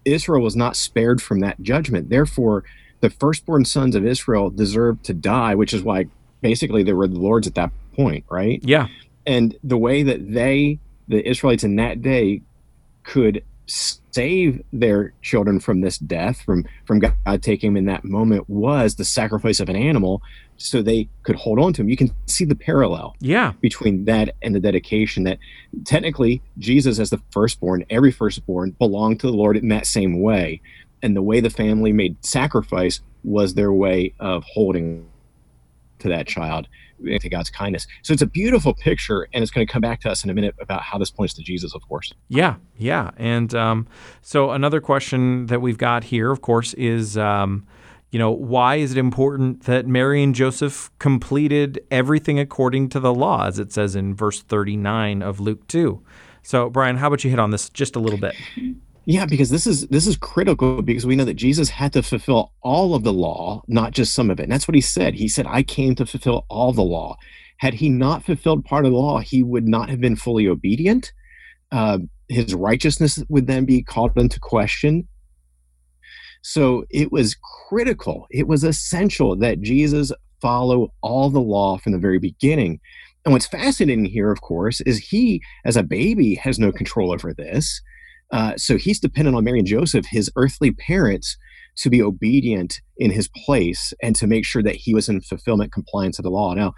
Israel 0.06 0.42
was 0.42 0.56
not 0.56 0.76
spared 0.76 1.22
from 1.22 1.40
that 1.42 1.62
judgment. 1.62 2.10
Therefore, 2.10 2.64
the 3.02 3.10
firstborn 3.10 3.66
sons 3.66 3.96
of 3.96 4.06
Israel 4.06 4.50
deserved 4.50 5.04
to 5.06 5.14
die, 5.14 5.56
which 5.56 5.74
is 5.74 5.84
why 5.84 6.08
basically 6.42 6.84
they 6.84 6.94
were 6.94 7.08
the 7.08 7.20
Lord's 7.20 7.48
at 7.48 7.56
that 7.56 7.72
point, 7.96 8.26
right? 8.30 8.60
Yeah. 8.64 8.88
And 9.26 9.56
the 9.64 9.78
way 9.78 10.04
that 10.04 10.34
they, 10.34 10.80
the 11.08 11.28
Israelites 11.28 11.64
in 11.64 11.76
that 11.76 12.02
day, 12.02 12.42
could 13.04 13.44
save 13.68 14.62
their 14.74 15.14
children 15.22 15.60
from 15.60 15.82
this 15.82 15.98
death, 15.98 16.42
from 16.42 16.66
from 16.86 17.00
God 17.00 17.42
taking 17.42 17.72
them 17.72 17.78
in 17.78 17.86
that 17.86 18.04
moment, 18.04 18.50
was 18.50 18.96
the 18.96 19.06
sacrifice 19.06 19.60
of 19.60 19.70
an 19.70 19.76
animal, 19.76 20.22
so 20.58 20.82
they 20.82 21.08
could 21.24 21.36
hold 21.36 21.60
on 21.60 21.74
to 21.74 21.82
him. 21.82 21.90
You 21.90 21.98
can 21.98 22.12
see 22.28 22.46
the 22.46 22.56
parallel, 22.56 23.16
yeah, 23.20 23.54
between 23.62 24.06
that 24.06 24.36
and 24.42 24.54
the 24.54 24.60
dedication. 24.60 25.24
That 25.24 25.40
technically 25.86 26.42
Jesus, 26.58 27.00
as 27.00 27.10
the 27.10 27.22
firstborn, 27.32 27.86
every 27.90 28.12
firstborn 28.12 28.72
belonged 28.72 29.20
to 29.22 29.28
the 29.28 29.34
Lord 29.34 29.58
in 29.58 29.70
that 29.70 29.86
same 29.86 30.22
way, 30.22 30.62
and 31.02 31.16
the 31.16 31.22
way 31.22 31.40
the 31.40 31.50
family 31.50 31.94
made 31.94 32.18
sacrifice 32.26 33.02
was 33.24 33.54
their 33.54 33.72
way 33.72 34.14
of 34.20 34.44
holding 34.44 35.08
to 36.02 36.10
that 36.10 36.28
child 36.28 36.68
to 37.04 37.30
God's 37.30 37.50
kindness. 37.50 37.88
So 38.04 38.14
it's 38.14 38.22
a 38.22 38.28
beautiful 38.28 38.74
picture, 38.74 39.28
and 39.34 39.42
it's 39.42 39.52
going 39.52 39.66
to 39.66 39.72
come 39.72 39.82
back 39.82 40.02
to 40.02 40.10
us 40.10 40.24
in 40.24 40.30
a 40.30 40.34
minute 40.34 40.56
about 40.60 40.84
how 40.84 40.98
this 40.98 41.10
points 41.10 41.34
to 41.36 41.44
Jesus, 41.44 41.74
of 41.74 41.88
course. 41.88 42.14
Yeah, 42.28 42.56
yeah. 42.78 43.12
And 43.18 43.54
um, 43.56 43.88
so 44.22 44.52
another 44.52 44.82
question 44.82 45.48
that 45.48 45.62
we've 45.62 45.78
got 45.78 46.06
here, 46.06 46.32
of 46.32 46.42
course, 46.42 46.74
is. 46.76 47.18
Um, 47.18 47.66
you 48.12 48.20
know, 48.20 48.30
why 48.30 48.76
is 48.76 48.92
it 48.92 48.98
important 48.98 49.64
that 49.64 49.88
Mary 49.88 50.22
and 50.22 50.36
Joseph 50.36 50.92
completed 51.00 51.80
everything 51.90 52.40
according 52.40 52.90
to 52.90 53.00
the 53.00 53.14
law, 53.14 53.46
as 53.48 53.58
it 53.58 53.72
says 53.72 53.96
in 53.96 54.14
verse 54.14 54.42
39 54.42 55.22
of 55.22 55.40
Luke 55.40 55.66
2? 55.70 56.04
So, 56.44 56.70
Brian, 56.70 56.98
how 56.98 57.08
about 57.08 57.24
you 57.24 57.30
hit 57.30 57.40
on 57.40 57.52
this 57.52 57.70
just 57.70 57.96
a 57.96 58.00
little 58.00 58.20
bit? 58.20 58.36
Yeah, 59.12 59.26
because 59.26 59.50
this 59.50 59.68
is 59.68 59.86
this 59.90 60.08
is 60.08 60.16
critical 60.16 60.82
because 60.82 61.06
we 61.06 61.18
know 61.18 61.26
that 61.26 61.34
Jesus 61.34 61.68
had 61.68 61.92
to 61.92 62.02
fulfill 62.02 62.54
all 62.62 62.96
of 62.96 63.04
the 63.04 63.12
law, 63.12 63.62
not 63.68 63.92
just 63.92 64.14
some 64.14 64.30
of 64.30 64.40
it. 64.40 64.44
And 64.44 64.52
that's 64.54 64.70
what 64.70 64.76
he 64.76 64.80
said. 64.80 65.16
He 65.16 65.28
said, 65.28 65.46
"I 65.46 65.64
came 65.64 65.96
to 65.96 66.06
fulfill 66.06 66.46
all 66.48 66.72
the 66.72 66.82
law." 66.82 67.18
Had 67.58 67.74
he 67.74 67.90
not 67.90 68.24
fulfilled 68.24 68.64
part 68.64 68.86
of 68.86 68.94
the 68.94 68.98
law, 68.98 69.20
he 69.20 69.44
would 69.44 69.68
not 69.68 69.90
have 69.90 70.00
been 70.00 70.16
fully 70.16 70.48
obedient. 70.48 71.12
Uh, 71.74 72.00
his 72.30 72.56
righteousness 72.56 73.22
would 73.28 73.48
then 73.48 73.66
be 73.66 73.84
called 73.84 74.14
into 74.16 74.40
question. 74.40 75.10
So 76.42 76.86
it 76.90 77.12
was 77.12 77.36
critical, 77.68 78.28
it 78.32 78.48
was 78.48 78.64
essential 78.64 79.36
that 79.40 79.60
Jesus 79.60 80.14
follow 80.42 80.94
all 81.02 81.30
the 81.30 81.42
law 81.42 81.78
from 81.78 81.92
the 81.92 82.00
very 82.00 82.18
beginning. 82.18 82.80
And 83.26 83.34
what's 83.34 83.48
fascinating 83.48 84.06
here, 84.06 84.32
of 84.32 84.40
course, 84.40 84.80
is 84.82 85.00
he, 85.00 85.42
as 85.66 85.76
a 85.76 85.84
baby, 85.84 86.36
has 86.36 86.58
no 86.58 86.72
control 86.72 87.12
over 87.12 87.34
this. 87.34 87.82
Uh, 88.32 88.56
so 88.58 88.78
he's 88.78 89.00
dependent 89.00 89.36
on 89.36 89.44
Mary 89.44 89.60
and 89.60 89.68
Joseph, 89.68 90.06
his 90.10 90.32
earthly 90.36 90.72
parents, 90.72 91.38
to 91.78 91.90
be 91.90 92.02
obedient 92.02 92.82
in 92.98 93.12
his 93.12 93.30
place 93.30 93.94
and 94.02 94.16
to 94.16 94.28
make 94.28 94.46
sure 94.46 94.64
that 94.64 94.76
he 94.76 94.94
was 94.94 95.10
in 95.10 95.22
fulfillment 95.22 95.72
compliance 95.72 96.20
of 96.20 96.24
the 96.24 96.30
law. 96.30 96.54
Now, 96.54 96.74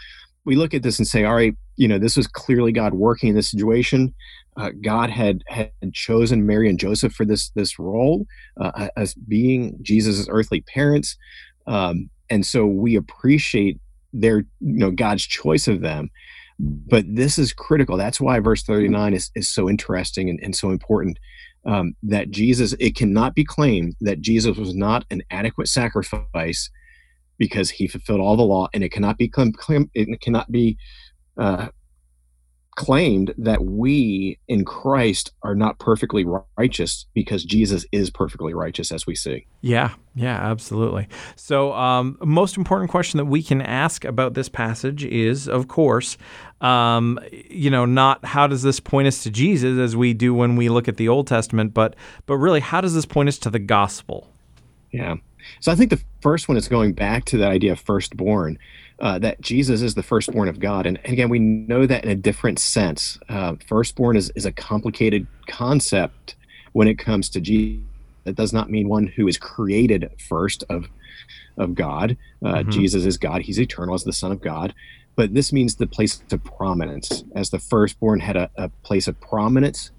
we 0.46 0.56
look 0.56 0.74
at 0.74 0.84
this 0.84 1.00
and 1.00 1.08
say, 1.08 1.24
all 1.24 1.36
right, 1.36 1.56
you 1.78 1.88
know, 1.88 1.98
this 1.98 2.18
was 2.18 2.28
clearly 2.28 2.72
God 2.72 2.94
working 2.94 3.30
in 3.30 3.36
this 3.36 3.50
situation. 3.50 4.14
Uh, 4.58 4.72
God 4.84 5.10
had 5.10 5.44
had 5.48 5.72
chosen 5.94 6.46
Mary 6.46 6.70
and 6.70 6.80
Joseph 6.80 7.14
for 7.14 7.26
this 7.26 7.50
this 7.56 7.80
role 7.80 8.26
uh, 8.62 8.90
as 8.96 9.16
being 9.16 9.78
Jesus' 9.82 10.28
earthly 10.30 10.62
parents, 10.62 11.18
um, 11.66 12.10
and 12.30 12.46
so 12.46 12.66
we 12.66 12.96
appreciate 12.96 13.80
their 14.12 14.40
you 14.40 14.46
know 14.60 14.92
God's 14.92 15.26
choice 15.26 15.68
of 15.68 15.82
them. 15.82 16.10
But 16.60 17.06
this 17.08 17.40
is 17.40 17.52
critical. 17.52 17.98
That's 17.98 18.22
why 18.22 18.40
verse 18.40 18.62
thirty 18.62 18.90
nine 18.90 19.16
is 19.16 19.32
is 19.34 19.50
so 19.50 19.68
interesting 19.68 20.30
and, 20.30 20.40
and 20.44 20.56
so 20.56 20.70
important. 20.70 21.18
Um, 21.66 21.96
that 22.04 22.30
Jesus, 22.30 22.76
it 22.80 22.96
cannot 22.96 23.36
be 23.36 23.46
claimed 23.46 23.96
that 24.02 24.20
Jesus 24.20 24.58
was 24.58 24.76
not 24.76 25.06
an 25.10 25.24
adequate 25.32 25.70
sacrifice 25.70 26.70
because 27.38 27.70
he 27.70 27.88
fulfilled 27.88 28.20
all 28.20 28.36
the 28.36 28.44
law, 28.44 28.68
and 28.74 28.84
it 28.84 28.92
cannot 28.92 29.18
be 29.18 29.30
claim, 29.30 29.90
it 29.94 30.20
cannot 30.22 30.52
be 30.52 30.78
uh, 31.38 31.70
claimed 32.76 33.34
that 33.38 33.64
we 33.64 34.40
in 34.48 34.66
Christ 34.66 35.32
are 35.44 35.56
not 35.56 35.80
perfectly 35.80 36.26
righteous 36.58 37.06
because 37.14 37.44
Jesus 37.44 37.86
is 37.92 38.10
perfectly 38.10 38.54
righteous, 38.54 38.92
as 38.92 39.06
we 39.06 39.16
see. 39.16 39.46
Yeah, 39.62 39.92
yeah, 40.16 40.36
absolutely. 40.50 41.08
So, 41.36 41.74
um, 41.74 42.18
most 42.22 42.58
important 42.58 42.92
question 42.92 43.18
that 43.18 43.26
we 43.26 43.44
can 43.44 43.62
ask 43.62 44.06
about 44.06 44.34
this 44.34 44.50
passage 44.50 45.06
is, 45.06 45.48
of 45.48 45.68
course, 45.68 46.18
um, 46.62 47.20
you 47.32 47.70
know, 47.70 47.86
not 47.86 48.24
how 48.26 48.48
does 48.48 48.64
this 48.64 48.80
point 48.80 49.08
us 49.08 49.24
to 49.24 49.30
Jesus 49.30 49.80
as 49.80 49.96
we 49.96 50.14
do 50.14 50.34
when 50.34 50.56
we 50.56 50.70
look 50.70 50.88
at 50.88 50.98
the 50.98 51.10
Old 51.10 51.28
Testament, 51.28 51.74
but 51.74 51.96
but 52.26 52.38
really, 52.38 52.60
how 52.60 52.82
does 52.82 52.96
this 52.96 53.06
point 53.06 53.30
us 53.30 53.38
to 53.40 53.50
the 53.50 53.60
gospel? 53.60 54.30
Yeah. 54.92 55.16
So 55.60 55.72
I 55.72 55.76
think 55.76 55.90
the 55.90 56.02
first 56.22 56.48
one 56.48 56.58
is 56.58 56.68
going 56.68 56.94
back 56.94 57.26
to 57.26 57.38
the 57.38 57.48
idea 57.48 57.74
of 57.74 57.80
firstborn, 57.80 58.58
uh, 59.04 59.20
that 59.20 59.42
Jesus 59.42 59.82
is 59.82 59.96
the 59.96 60.02
firstborn 60.02 60.48
of 60.48 60.62
God. 60.62 60.86
And, 60.86 60.98
again, 61.04 61.28
we 61.28 61.38
know 61.38 61.86
that 61.86 62.06
in 62.06 62.10
a 62.10 62.16
different 62.16 62.58
sense. 62.58 63.20
Uh, 63.28 63.56
firstborn 63.68 64.16
is, 64.16 64.32
is 64.34 64.46
a 64.46 64.52
complicated 64.52 65.28
concept 65.46 66.38
when 66.72 66.88
it 66.88 66.98
comes 66.98 67.28
to 67.32 67.42
Jesus. 67.42 67.84
That 68.24 68.36
does 68.36 68.54
not 68.54 68.72
mean 68.72 68.88
one 68.88 69.08
who 69.08 69.28
is 69.28 69.38
created 69.38 70.10
first 70.30 70.64
of, 70.70 70.88
of 71.58 71.76
God. 71.76 72.16
Uh, 72.42 72.54
mm-hmm. 72.54 72.70
Jesus 72.70 73.04
is 73.04 73.18
God, 73.18 73.42
he's 73.42 73.60
eternal 73.60 73.94
as 73.94 74.06
the 74.06 74.14
Son 74.14 74.32
of 74.32 74.40
God. 74.40 74.74
But 75.18 75.34
this 75.34 75.52
means 75.52 75.76
the 75.76 75.86
place 75.86 76.24
of 76.32 76.42
prominence. 76.42 77.26
As 77.36 77.50
the 77.50 77.60
firstborn 77.60 78.22
had 78.22 78.38
a, 78.38 78.50
a 78.56 78.70
place 78.84 79.10
of 79.10 79.20
prominence 79.20 79.92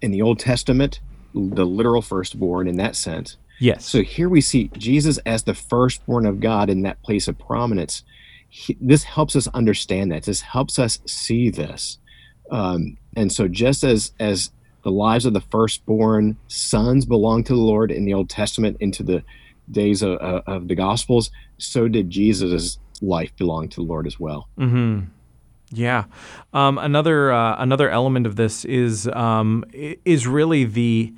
in 0.00 0.10
the 0.10 0.22
Old 0.22 0.38
Testament, 0.38 1.00
the 1.34 1.66
literal 1.66 2.00
firstborn 2.00 2.66
in 2.66 2.78
that 2.78 2.96
sense 2.96 3.36
Yes. 3.58 3.84
So 3.84 4.02
here 4.02 4.28
we 4.28 4.40
see 4.40 4.70
Jesus 4.78 5.18
as 5.18 5.42
the 5.42 5.54
firstborn 5.54 6.26
of 6.26 6.40
God 6.40 6.70
in 6.70 6.82
that 6.82 7.02
place 7.02 7.28
of 7.28 7.38
prominence. 7.38 8.04
He, 8.48 8.76
this 8.80 9.04
helps 9.04 9.36
us 9.36 9.46
understand 9.48 10.10
that. 10.12 10.24
This 10.24 10.40
helps 10.40 10.78
us 10.78 11.00
see 11.06 11.50
this. 11.50 11.98
Um, 12.50 12.96
and 13.16 13.32
so 13.32 13.48
just 13.48 13.84
as 13.84 14.12
as 14.18 14.50
the 14.82 14.90
lives 14.90 15.26
of 15.26 15.32
the 15.32 15.40
firstborn 15.40 16.36
sons 16.48 17.04
belong 17.04 17.44
to 17.44 17.52
the 17.52 17.60
Lord 17.60 17.90
in 17.90 18.04
the 18.04 18.14
Old 18.14 18.30
Testament 18.30 18.76
into 18.80 19.02
the 19.02 19.22
days 19.70 20.02
of, 20.02 20.16
of 20.18 20.68
the 20.68 20.74
Gospels, 20.74 21.30
so 21.58 21.88
did 21.88 22.08
Jesus' 22.08 22.78
life 23.02 23.34
belong 23.36 23.68
to 23.68 23.76
the 23.76 23.82
Lord 23.82 24.06
as 24.06 24.18
well. 24.18 24.48
Mm-hmm. 24.58 25.00
Yeah. 25.70 26.04
Um, 26.52 26.78
another 26.78 27.30
uh, 27.32 27.56
another 27.58 27.90
element 27.90 28.26
of 28.26 28.36
this 28.36 28.64
is 28.64 29.06
um, 29.08 29.64
is 29.72 30.26
really 30.26 30.64
the 30.64 31.12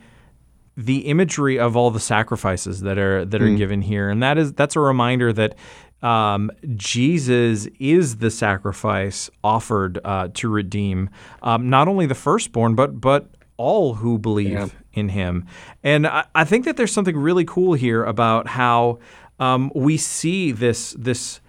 the 0.77 1.01
imagery 1.01 1.59
of 1.59 1.77
all 1.77 1.91
the 1.91 2.01
sacrifices 2.01 2.81
that 2.81 2.99
are 2.99 3.25
that 3.25 3.41
are 3.41 3.47
mm. 3.47 3.57
given 3.57 3.83
here, 3.83 4.11
and 4.11 4.23
that 4.23 4.39
is 4.39 4.53
that's 4.53 4.75
a 4.75 4.81
reminder 4.81 5.33
that 5.33 5.55
um, 6.03 6.51
Jesus 6.77 7.69
is 7.79 8.17
the 8.17 8.31
sacrifice 8.31 9.31
offered 9.45 9.99
uh, 10.05 10.29
to 10.35 10.49
redeem 10.49 11.11
um, 11.43 11.69
not 11.69 11.89
only 11.89 12.07
the 12.07 12.15
firstborn, 12.15 12.75
but 12.75 13.01
but 13.01 13.29
all 13.57 13.95
who 13.95 14.19
believe 14.19 14.53
yeah. 14.53 14.69
in 14.95 15.11
Him. 15.11 15.47
And 15.83 16.07
I, 16.07 16.25
I, 16.35 16.45
think 16.45 16.65
that 16.65 16.79
there's 16.79 16.93
something 16.93 17.17
really 17.17 17.45
cool 17.45 17.75
here 17.75 18.05
about 18.05 18.47
how 18.47 18.99
um, 19.39 19.71
we 19.75 19.99
see 19.99 20.53
this 20.53 20.95
this 20.99 21.41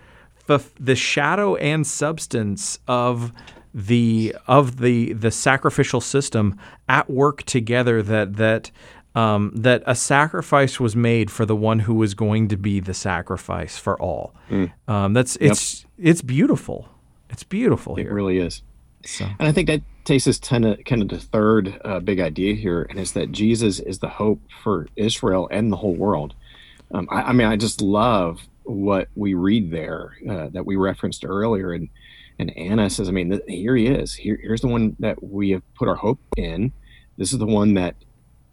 the, 0.48 0.60
the 0.80 0.96
shadow 0.96 1.56
and 1.56 1.88
substance 1.88 2.80
of 2.88 3.32
the 3.74 4.36
of 4.48 4.80
the 4.80 5.14
the 5.14 5.32
sacrificial 5.32 6.02
system 6.02 6.60
at 6.90 7.10
work 7.10 7.44
together 7.44 8.04
that 8.04 8.36
that 8.36 8.72
um, 9.16 9.52
that 9.56 9.84
a 9.86 9.96
sacrifice 9.96 10.80
was 10.80 10.96
made 10.96 11.30
for 11.30 11.46
the 11.46 11.56
one 11.56 11.80
who 11.80 11.94
was 11.94 12.14
going 12.14 12.48
to 12.50 12.58
be 12.58 12.80
the 12.80 12.94
sacrifice 12.94 13.78
for 13.78 14.02
all. 14.02 14.34
Mm. 14.50 14.72
Um, 14.88 15.14
that's 15.14 15.36
it's 15.38 15.82
yep. 15.82 16.10
it's 16.10 16.22
beautiful. 16.22 16.90
It's 17.30 17.44
beautiful 17.44 17.96
it 17.96 18.04
here. 18.04 18.12
It 18.12 18.14
really 18.14 18.38
is. 18.38 18.62
So. 19.06 19.26
And 19.26 19.48
I 19.48 19.52
think 19.52 19.68
that 19.68 19.82
takes 20.06 20.28
us 20.28 20.40
kind 20.40 20.66
of 20.66 20.84
kind 20.86 21.02
of 21.02 21.10
the 21.10 21.20
third 21.20 21.80
uh, 21.84 22.00
big 22.00 22.20
idea 22.20 22.56
here, 22.56 22.84
and 22.90 23.00
it's 23.00 23.12
that 23.12 23.32
Jesus 23.32 23.80
is 23.80 24.00
the 24.00 24.10
hope 24.10 24.42
for 24.64 24.88
Israel 24.96 25.48
and 25.52 25.72
the 25.72 25.78
whole 25.78 25.96
world. 25.96 26.34
Um, 26.94 27.08
I, 27.12 27.22
I, 27.24 27.32
mean, 27.32 27.48
I 27.48 27.56
just 27.56 27.82
love 27.82 28.42
what 28.64 29.08
we 29.16 29.34
read 29.34 29.72
there 29.72 30.18
uh, 30.30 30.50
that 30.50 30.66
we 30.66 30.76
referenced 30.76 31.26
earlier, 31.26 31.72
and 31.72 31.90
and 32.40 32.56
Anna 32.58 32.90
says, 32.90 33.08
I 33.08 33.12
mean, 33.12 33.30
th- 33.30 33.44
here 33.48 33.76
he 33.76 33.88
is. 33.88 34.14
Here, 34.14 34.40
here's 34.42 34.62
the 34.62 34.68
one 34.68 34.96
that 35.00 35.22
we 35.22 35.52
have 35.52 35.62
put 35.76 35.88
our 35.88 35.96
hope 35.96 36.20
in. 36.38 36.72
This 37.18 37.34
is 37.34 37.40
the 37.40 37.46
one 37.46 37.76
that 37.76 37.96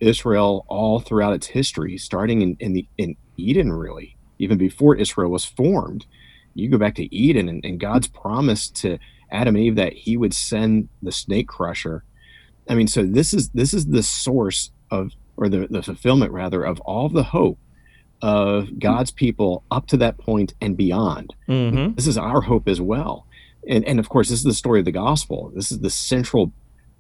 Israel 0.01 0.65
all 0.69 1.01
throughout 1.01 1.35
its 1.35 1.49
history, 1.49 1.99
starting 1.99 2.43
in, 2.43 2.57
in 2.61 2.73
the 2.73 2.87
in 2.97 3.17
Eden, 3.37 3.73
really, 3.73 4.17
even 4.39 4.59
before 4.59 4.97
Israel 4.97 5.31
was 5.31 5.45
formed. 5.45 6.07
You 6.55 6.69
go 6.69 6.79
back 6.79 6.97
to 6.97 7.15
Eden 7.15 7.49
and, 7.49 7.65
and 7.65 7.79
God's 7.79 8.09
promise 8.09 8.69
to 8.71 8.99
Adam 9.31 9.55
and 9.55 9.65
Eve 9.65 9.77
that 9.77 9.93
He 9.93 10.17
would 10.17 10.35
send 10.35 10.89
the 11.03 11.13
snake 11.13 11.49
crusher. 11.49 12.05
I 12.69 12.75
mean, 12.75 12.89
so 12.89 13.05
this 13.05 13.33
is 13.33 13.51
this 13.51 13.73
is 13.73 13.87
the 13.87 14.03
source 14.03 14.71
of, 14.91 15.13
or 15.37 15.49
the, 15.49 15.67
the 15.71 15.83
fulfillment 15.83 16.33
rather, 16.33 16.65
of 16.65 16.81
all 16.81 17.09
the 17.09 17.23
hope 17.23 17.59
of 18.21 18.79
God's 18.79 19.11
people 19.11 19.63
up 19.71 19.87
to 19.89 19.97
that 19.99 20.19
point 20.19 20.55
and 20.61 20.77
beyond. 20.77 21.35
Mm-hmm. 21.49 21.95
This 21.95 22.07
is 22.07 22.19
our 22.19 22.41
hope 22.41 22.69
as 22.69 22.81
well. 22.81 23.27
And, 23.69 23.85
and 23.85 23.99
of 23.99 24.09
course, 24.09 24.29
this 24.29 24.39
is 24.39 24.45
the 24.45 24.55
story 24.55 24.81
of 24.81 24.85
the 24.85 24.93
gospel. 24.93 25.53
This 25.55 25.71
is 25.71 25.81
the 25.81 25.91
central 25.91 26.53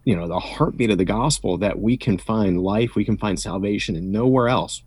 you 0.09 0.17
know 0.17 0.27
the 0.27 0.41
heartbeat 0.41 0.91
of 0.91 0.97
the 0.97 1.05
gospel 1.05 1.59
that 1.59 1.79
we 1.79 1.95
can 1.95 2.17
find 2.17 2.63
life 2.63 2.95
we 2.95 3.05
can 3.05 3.19
find 3.19 3.39
salvation 3.39 3.95
and 3.95 4.11
nowhere 4.11 4.49
else 4.49 4.83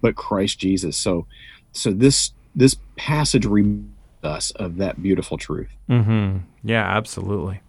but 0.00 0.16
christ 0.16 0.58
jesus. 0.58 0.96
So 0.96 1.26
so 1.72 1.92
this 1.92 2.32
this 2.54 2.74
passage 2.96 3.44
reminds 3.44 3.90
us 4.22 4.52
of 4.52 4.78
that 4.78 5.02
beautiful 5.02 5.36
truth. 5.36 5.68
Mm-hmm. 5.90 6.38
yeah 6.62 6.82
absolutely. 6.82 7.60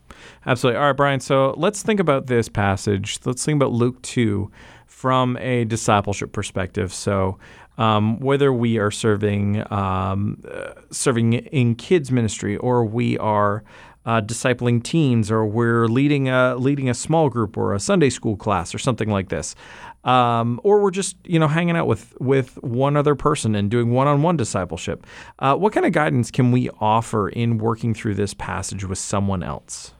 Absolutely. 0.46 0.80
All 0.80 0.88
right 0.88 0.96
brian 0.96 1.20
so 1.20 1.54
let's 1.58 1.84
think 1.84 2.00
about 2.00 2.28
this 2.28 2.48
passage. 2.48 3.20
Let's 3.26 3.44
think 3.44 3.58
about 3.58 3.74
luke 3.74 4.02
2 4.02 4.50
from 4.88 5.36
a 5.42 5.66
discipleship 5.66 6.32
perspective. 6.32 6.94
So 6.94 7.38
um, 7.78 8.22
whether 8.22 8.54
we 8.54 8.78
are 8.78 8.92
serving 8.92 9.70
um, 9.70 10.42
uh, 10.50 10.76
serving 10.92 11.34
in 11.34 11.76
kids 11.76 12.10
ministry 12.10 12.56
or 12.56 12.86
we 12.86 13.18
are 13.18 13.66
uh, 14.06 14.22
discipling 14.22 14.84
teens, 14.84 15.32
or 15.32 15.46
we're 15.46 15.88
leading 15.88 16.30
a 16.30 16.56
leading 16.56 16.90
a 16.90 16.94
small 16.94 17.30
group 17.30 17.58
or 17.58 17.74
a 17.74 17.80
Sunday 17.80 18.10
school 18.10 18.36
class 18.36 18.74
or 18.74 18.78
something 18.78 19.10
like 19.10 19.30
this, 19.30 19.56
um, 20.04 20.60
or 20.64 20.82
we're 20.82 20.92
just 20.92 21.18
you 21.26 21.40
know 21.40 21.48
hanging 21.48 21.76
out 21.76 21.88
with 21.88 22.16
with 22.20 22.62
one 22.64 22.96
other 22.96 23.16
person 23.16 23.56
and 23.56 23.72
doing 23.72 23.92
one-on-one 23.92 24.38
discipleship. 24.38 25.06
Uh, 25.40 25.56
what 25.56 25.74
kind 25.74 25.86
of 25.86 25.92
guidance 25.92 26.32
can 26.32 26.52
we 26.52 26.70
offer 26.80 27.30
in 27.30 27.58
working 27.58 27.94
through 27.94 28.16
this 28.16 28.34
passage 28.34 28.86
with 28.86 28.98
someone 28.98 29.44
else? 29.44 29.94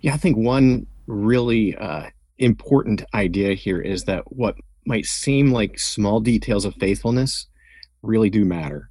Yeah, 0.00 0.14
I 0.14 0.16
think 0.16 0.36
one 0.36 0.86
really 1.06 1.76
uh, 1.76 2.10
important 2.38 3.02
idea 3.14 3.54
here 3.54 3.80
is 3.80 4.04
that 4.04 4.22
what 4.26 4.56
might 4.86 5.04
seem 5.04 5.52
like 5.52 5.78
small 5.78 6.20
details 6.20 6.64
of 6.64 6.74
faithfulness 6.74 7.46
really 8.02 8.30
do 8.30 8.44
matter. 8.44 8.90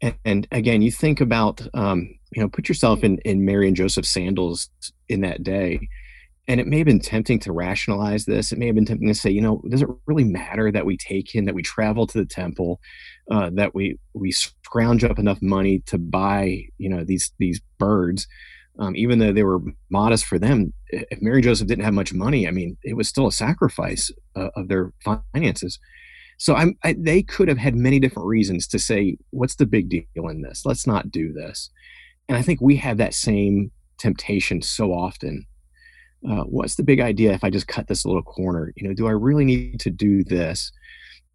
And, 0.00 0.14
and 0.24 0.48
again, 0.50 0.82
you 0.82 0.90
think 0.90 1.20
about, 1.20 1.66
um, 1.74 2.14
you 2.32 2.42
know, 2.42 2.48
put 2.48 2.68
yourself 2.68 3.04
in, 3.04 3.18
in 3.18 3.44
Mary 3.44 3.66
and 3.66 3.76
Joseph's 3.76 4.10
sandals 4.10 4.70
in 5.08 5.20
that 5.22 5.42
day. 5.42 5.88
And 6.48 6.60
it 6.60 6.66
may 6.66 6.78
have 6.78 6.86
been 6.86 7.00
tempting 7.00 7.38
to 7.40 7.52
rationalize 7.52 8.24
this. 8.24 8.50
It 8.50 8.58
may 8.58 8.66
have 8.66 8.74
been 8.74 8.86
tempting 8.86 9.08
to 9.08 9.14
say, 9.14 9.30
you 9.30 9.40
know, 9.40 9.62
does 9.68 9.82
it 9.82 9.88
really 10.06 10.24
matter 10.24 10.72
that 10.72 10.86
we 10.86 10.96
take 10.96 11.34
in, 11.34 11.44
that 11.44 11.54
we 11.54 11.62
travel 11.62 12.06
to 12.08 12.18
the 12.18 12.26
temple, 12.26 12.80
uh, 13.30 13.50
that 13.54 13.74
we 13.74 13.98
we 14.14 14.32
scrounge 14.32 15.04
up 15.04 15.18
enough 15.18 15.40
money 15.40 15.80
to 15.86 15.98
buy, 15.98 16.64
you 16.78 16.88
know, 16.88 17.04
these 17.04 17.32
these 17.38 17.60
birds? 17.78 18.26
um, 18.80 18.96
even 18.96 19.18
though 19.18 19.32
they 19.32 19.42
were 19.42 19.60
modest 19.90 20.24
for 20.24 20.38
them, 20.38 20.72
if 20.88 21.20
Mary 21.20 21.42
Joseph 21.42 21.68
didn't 21.68 21.84
have 21.84 21.94
much 21.94 22.12
money, 22.12 22.48
I 22.48 22.50
mean, 22.50 22.76
it 22.82 22.94
was 22.94 23.08
still 23.08 23.26
a 23.26 23.32
sacrifice 23.32 24.10
uh, 24.34 24.48
of 24.56 24.68
their 24.68 24.92
finances. 25.04 25.78
So 26.38 26.54
I'm, 26.54 26.78
I, 26.82 26.94
they 26.98 27.22
could 27.22 27.48
have 27.48 27.58
had 27.58 27.74
many 27.74 28.00
different 28.00 28.26
reasons 28.26 28.66
to 28.68 28.78
say, 28.78 29.18
what's 29.30 29.56
the 29.56 29.66
big 29.66 29.90
deal 29.90 30.28
in 30.28 30.40
this? 30.40 30.62
Let's 30.64 30.86
not 30.86 31.10
do 31.10 31.32
this. 31.32 31.70
And 32.28 32.38
I 32.38 32.42
think 32.42 32.60
we 32.60 32.76
have 32.76 32.98
that 32.98 33.14
same 33.14 33.70
temptation 33.98 34.62
so 34.62 34.92
often. 34.92 35.46
Uh, 36.28 36.42
what's 36.44 36.76
the 36.76 36.82
big 36.82 37.00
idea 37.00 37.32
if 37.32 37.42
I 37.42 37.50
just 37.50 37.66
cut 37.66 37.88
this 37.88 38.04
little 38.04 38.22
corner? 38.22 38.72
You 38.76 38.88
know, 38.88 38.94
do 38.94 39.06
I 39.06 39.12
really 39.12 39.44
need 39.44 39.80
to 39.80 39.90
do 39.90 40.22
this? 40.22 40.70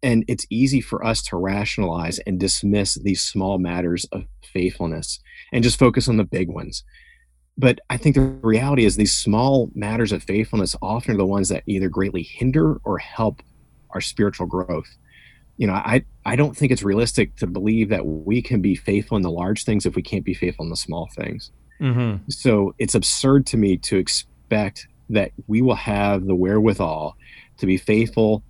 And 0.02 0.24
it's 0.28 0.46
easy 0.50 0.80
for 0.80 1.04
us 1.04 1.22
to 1.24 1.36
rationalize 1.36 2.18
and 2.20 2.38
dismiss 2.38 2.94
these 2.94 3.22
small 3.22 3.58
matters 3.58 4.04
of 4.12 4.24
faithfulness 4.52 5.18
and 5.52 5.64
just 5.64 5.78
focus 5.78 6.08
on 6.08 6.16
the 6.16 6.24
big 6.24 6.48
ones 6.48 6.84
but 7.58 7.80
I 7.88 7.96
think 7.96 8.14
the 8.14 8.20
reality 8.20 8.84
is 8.84 8.96
these 8.96 9.16
small 9.16 9.70
matters 9.74 10.12
of 10.12 10.22
faithfulness 10.22 10.76
often 10.82 11.14
are 11.14 11.18
the 11.18 11.26
ones 11.26 11.48
that 11.48 11.62
either 11.66 11.88
greatly 11.88 12.22
hinder 12.22 12.76
or 12.84 12.98
help 12.98 13.42
our 13.90 14.00
spiritual 14.00 14.46
growth. 14.46 14.96
You 15.56 15.66
know, 15.66 15.72
I 15.72 16.04
I 16.26 16.34
don't 16.34 16.56
think 16.56 16.72
it's 16.72 16.82
realistic 16.82 17.36
to 17.36 17.46
believe 17.46 17.88
that 17.90 18.04
we 18.04 18.42
can 18.42 18.60
be 18.60 18.74
faithful 18.74 19.16
in 19.16 19.22
the 19.22 19.30
large 19.30 19.62
things 19.62 19.86
if 19.86 19.94
we 19.94 20.02
can't 20.02 20.24
be 20.24 20.34
faithful 20.34 20.64
in 20.64 20.70
the 20.70 20.76
small 20.76 21.08
things. 21.14 21.52
Mm-hmm. 21.80 22.28
So 22.28 22.74
it's 22.78 22.96
absurd 22.96 23.46
to 23.46 23.56
me 23.56 23.76
to 23.78 23.96
expect 23.96 24.88
that 25.08 25.30
we 25.46 25.62
will 25.62 25.76
have 25.76 26.26
the 26.26 26.34
wherewithal 26.34 27.16
to 27.58 27.66
be 27.66 27.76
faithful 27.76 28.42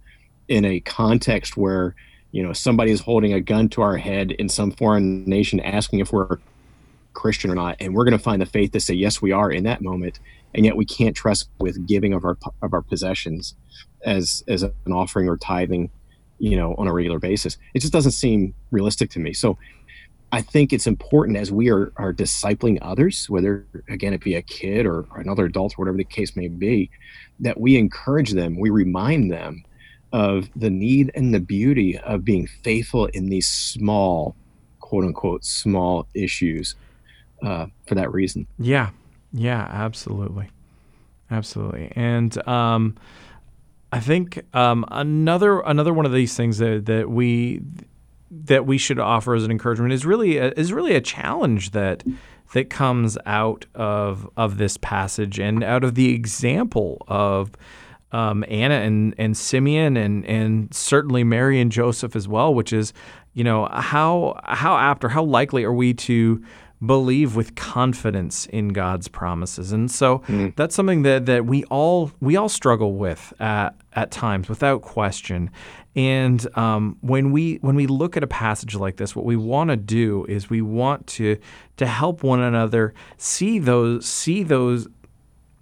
in 0.48 0.64
a 0.64 0.80
context 0.80 1.58
where 1.58 1.94
you 2.32 2.42
know 2.42 2.54
somebody 2.54 2.92
is 2.92 3.00
holding 3.00 3.34
a 3.34 3.40
gun 3.40 3.68
to 3.70 3.82
our 3.82 3.98
head 3.98 4.30
in 4.30 4.48
some 4.48 4.70
foreign 4.70 5.24
nation 5.24 5.60
asking 5.60 5.98
if 5.98 6.12
we're 6.12 6.38
Christian 7.12 7.50
or 7.50 7.54
not, 7.54 7.76
and 7.80 7.94
we're 7.94 8.04
going 8.04 8.16
to 8.16 8.22
find 8.22 8.40
the 8.40 8.46
faith 8.46 8.72
to 8.72 8.80
say 8.80 8.94
yes, 8.94 9.20
we 9.20 9.32
are 9.32 9.50
in 9.50 9.64
that 9.64 9.82
moment, 9.82 10.20
and 10.54 10.64
yet 10.64 10.76
we 10.76 10.84
can't 10.84 11.16
trust 11.16 11.48
with 11.58 11.86
giving 11.86 12.14
of 12.14 12.24
our 12.24 12.38
of 12.62 12.72
our 12.72 12.82
possessions 12.82 13.54
as 14.04 14.44
as 14.48 14.62
an 14.62 14.72
offering 14.92 15.28
or 15.28 15.36
tithing, 15.36 15.90
you 16.38 16.56
know, 16.56 16.74
on 16.76 16.86
a 16.86 16.92
regular 16.92 17.18
basis. 17.18 17.56
It 17.74 17.80
just 17.80 17.92
doesn't 17.92 18.12
seem 18.12 18.54
realistic 18.70 19.10
to 19.10 19.18
me. 19.18 19.32
So. 19.32 19.58
I 20.32 20.42
think 20.42 20.72
it's 20.72 20.88
important 20.88 21.38
as 21.38 21.52
we 21.52 21.70
are, 21.70 21.92
are 21.96 22.12
discipling 22.12 22.78
others, 22.82 23.30
whether 23.30 23.64
again 23.88 24.12
it 24.12 24.20
be 24.20 24.34
a 24.34 24.42
kid 24.42 24.84
or, 24.84 25.06
or 25.12 25.20
another 25.20 25.44
adult 25.44 25.74
or 25.74 25.76
whatever 25.76 25.96
the 25.96 26.04
case 26.04 26.34
may 26.34 26.48
be, 26.48 26.90
that 27.38 27.60
we 27.60 27.76
encourage 27.76 28.32
them, 28.32 28.58
we 28.58 28.68
remind 28.68 29.30
them 29.30 29.64
of 30.12 30.48
the 30.56 30.68
need 30.68 31.12
and 31.14 31.32
the 31.32 31.40
beauty 31.40 31.96
of 31.98 32.24
being 32.24 32.48
faithful 32.64 33.06
in 33.06 33.28
these 33.28 33.46
small, 33.46 34.34
quote 34.80 35.04
unquote, 35.04 35.44
small 35.44 36.06
issues 36.12 36.74
uh, 37.42 37.66
for 37.86 37.94
that 37.94 38.12
reason. 38.12 38.46
Yeah, 38.58 38.90
yeah, 39.32 39.68
absolutely, 39.70 40.50
absolutely, 41.30 41.92
and 41.94 42.36
um, 42.48 42.96
I 43.96 44.00
think 44.00 44.42
um, 44.54 44.84
another 44.90 45.60
another 45.60 45.94
one 45.94 46.04
of 46.04 46.12
these 46.12 46.36
things 46.36 46.58
that 46.58 46.84
that 46.84 47.08
we 47.08 47.62
that 48.30 48.66
we 48.66 48.76
should 48.76 48.98
offer 48.98 49.34
as 49.34 49.42
an 49.42 49.50
encouragement 49.50 49.94
is 49.94 50.04
really 50.04 50.36
a, 50.36 50.50
is 50.50 50.70
really 50.70 50.94
a 50.94 51.00
challenge 51.00 51.70
that 51.70 52.04
that 52.52 52.68
comes 52.68 53.16
out 53.24 53.64
of 53.74 54.28
of 54.36 54.58
this 54.58 54.76
passage 54.76 55.38
and 55.38 55.64
out 55.64 55.82
of 55.82 55.94
the 55.94 56.14
example 56.14 57.02
of 57.08 57.52
um, 58.12 58.44
Anna 58.48 58.74
and 58.74 59.14
and 59.16 59.34
Simeon 59.34 59.96
and 59.96 60.26
and 60.26 60.74
certainly 60.74 61.24
Mary 61.24 61.58
and 61.58 61.72
Joseph 61.72 62.14
as 62.14 62.28
well, 62.28 62.52
which 62.52 62.74
is 62.74 62.92
you 63.32 63.44
know 63.44 63.66
how 63.72 64.38
how 64.44 64.76
apt 64.76 65.04
or 65.04 65.08
how 65.08 65.24
likely 65.24 65.64
are 65.64 65.72
we 65.72 65.94
to 65.94 66.44
believe 66.84 67.34
with 67.36 67.54
confidence 67.54 68.46
in 68.46 68.68
God's 68.68 69.08
promises. 69.08 69.72
And 69.72 69.90
so 69.90 70.18
mm. 70.20 70.54
that's 70.56 70.74
something 70.74 71.02
that, 71.02 71.26
that 71.26 71.46
we 71.46 71.64
all 71.64 72.12
we 72.20 72.36
all 72.36 72.48
struggle 72.48 72.94
with 72.94 73.32
at, 73.40 73.74
at 73.94 74.10
times 74.10 74.48
without 74.48 74.82
question. 74.82 75.50
And 75.94 76.46
um, 76.58 76.98
when 77.00 77.32
we 77.32 77.56
when 77.62 77.74
we 77.74 77.86
look 77.86 78.18
at 78.18 78.22
a 78.22 78.26
passage 78.26 78.74
like 78.74 78.96
this, 78.96 79.16
what 79.16 79.24
we 79.24 79.36
want 79.36 79.70
to 79.70 79.76
do 79.76 80.26
is 80.28 80.50
we 80.50 80.60
want 80.60 81.06
to 81.08 81.38
to 81.78 81.86
help 81.86 82.22
one 82.22 82.40
another 82.40 82.92
see 83.16 83.58
those 83.58 84.04
see 84.04 84.42
those 84.42 84.86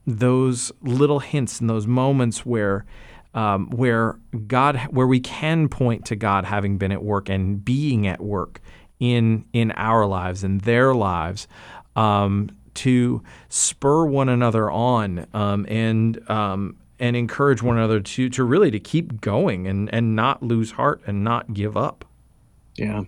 those 0.07 0.72
little 0.83 1.20
hints 1.20 1.61
and 1.61 1.70
those 1.70 1.87
moments 1.87 2.44
where 2.44 2.85
um, 3.35 3.70
where 3.70 4.18
God 4.48 4.77
where 4.90 5.07
we 5.07 5.20
can 5.20 5.68
point 5.68 6.05
to 6.07 6.16
God 6.16 6.44
having 6.44 6.79
been 6.79 6.90
at 6.90 7.03
work 7.03 7.29
and 7.29 7.64
being 7.64 8.09
at 8.09 8.20
work 8.20 8.61
in 9.01 9.45
in 9.53 9.73
our 9.73 10.07
lives 10.07 10.45
and 10.45 10.61
their 10.63 10.95
lives 10.95 11.47
um, 11.97 12.51
to 12.75 13.23
spur 13.49 14.07
one 14.07 14.29
another 14.29 14.71
on 14.71 15.27
um, 15.33 15.67
and 15.69 16.29
um, 16.31 16.77
and 16.99 17.17
encourage 17.17 17.63
one 17.63 17.77
another 17.77 18.01
to 18.01 18.29
to 18.31 18.45
really 18.45 18.71
to 18.71 18.81
keep 18.81 19.21
going 19.21 19.67
and 19.67 19.93
and 19.93 20.17
not 20.17 20.43
lose 20.43 20.73
heart 20.73 21.01
and 21.07 21.25
not 21.25 21.55
give 21.55 21.77
up. 21.77 22.05
Yeah, 22.77 23.05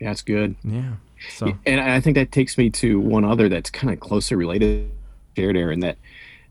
yeah, 0.00 0.08
that's 0.08 0.22
good. 0.22 0.56
Yeah. 0.64 0.92
So 1.30 1.56
and 1.66 1.80
I 1.80 2.00
think 2.00 2.16
that 2.16 2.32
takes 2.32 2.58
me 2.58 2.70
to 2.70 2.98
one 2.98 3.24
other 3.24 3.48
that's 3.48 3.70
kind 3.70 3.92
of 3.92 4.00
closely 4.00 4.36
related, 4.36 4.90
shared 5.36 5.56
Aaron, 5.56 5.80
that 5.80 5.98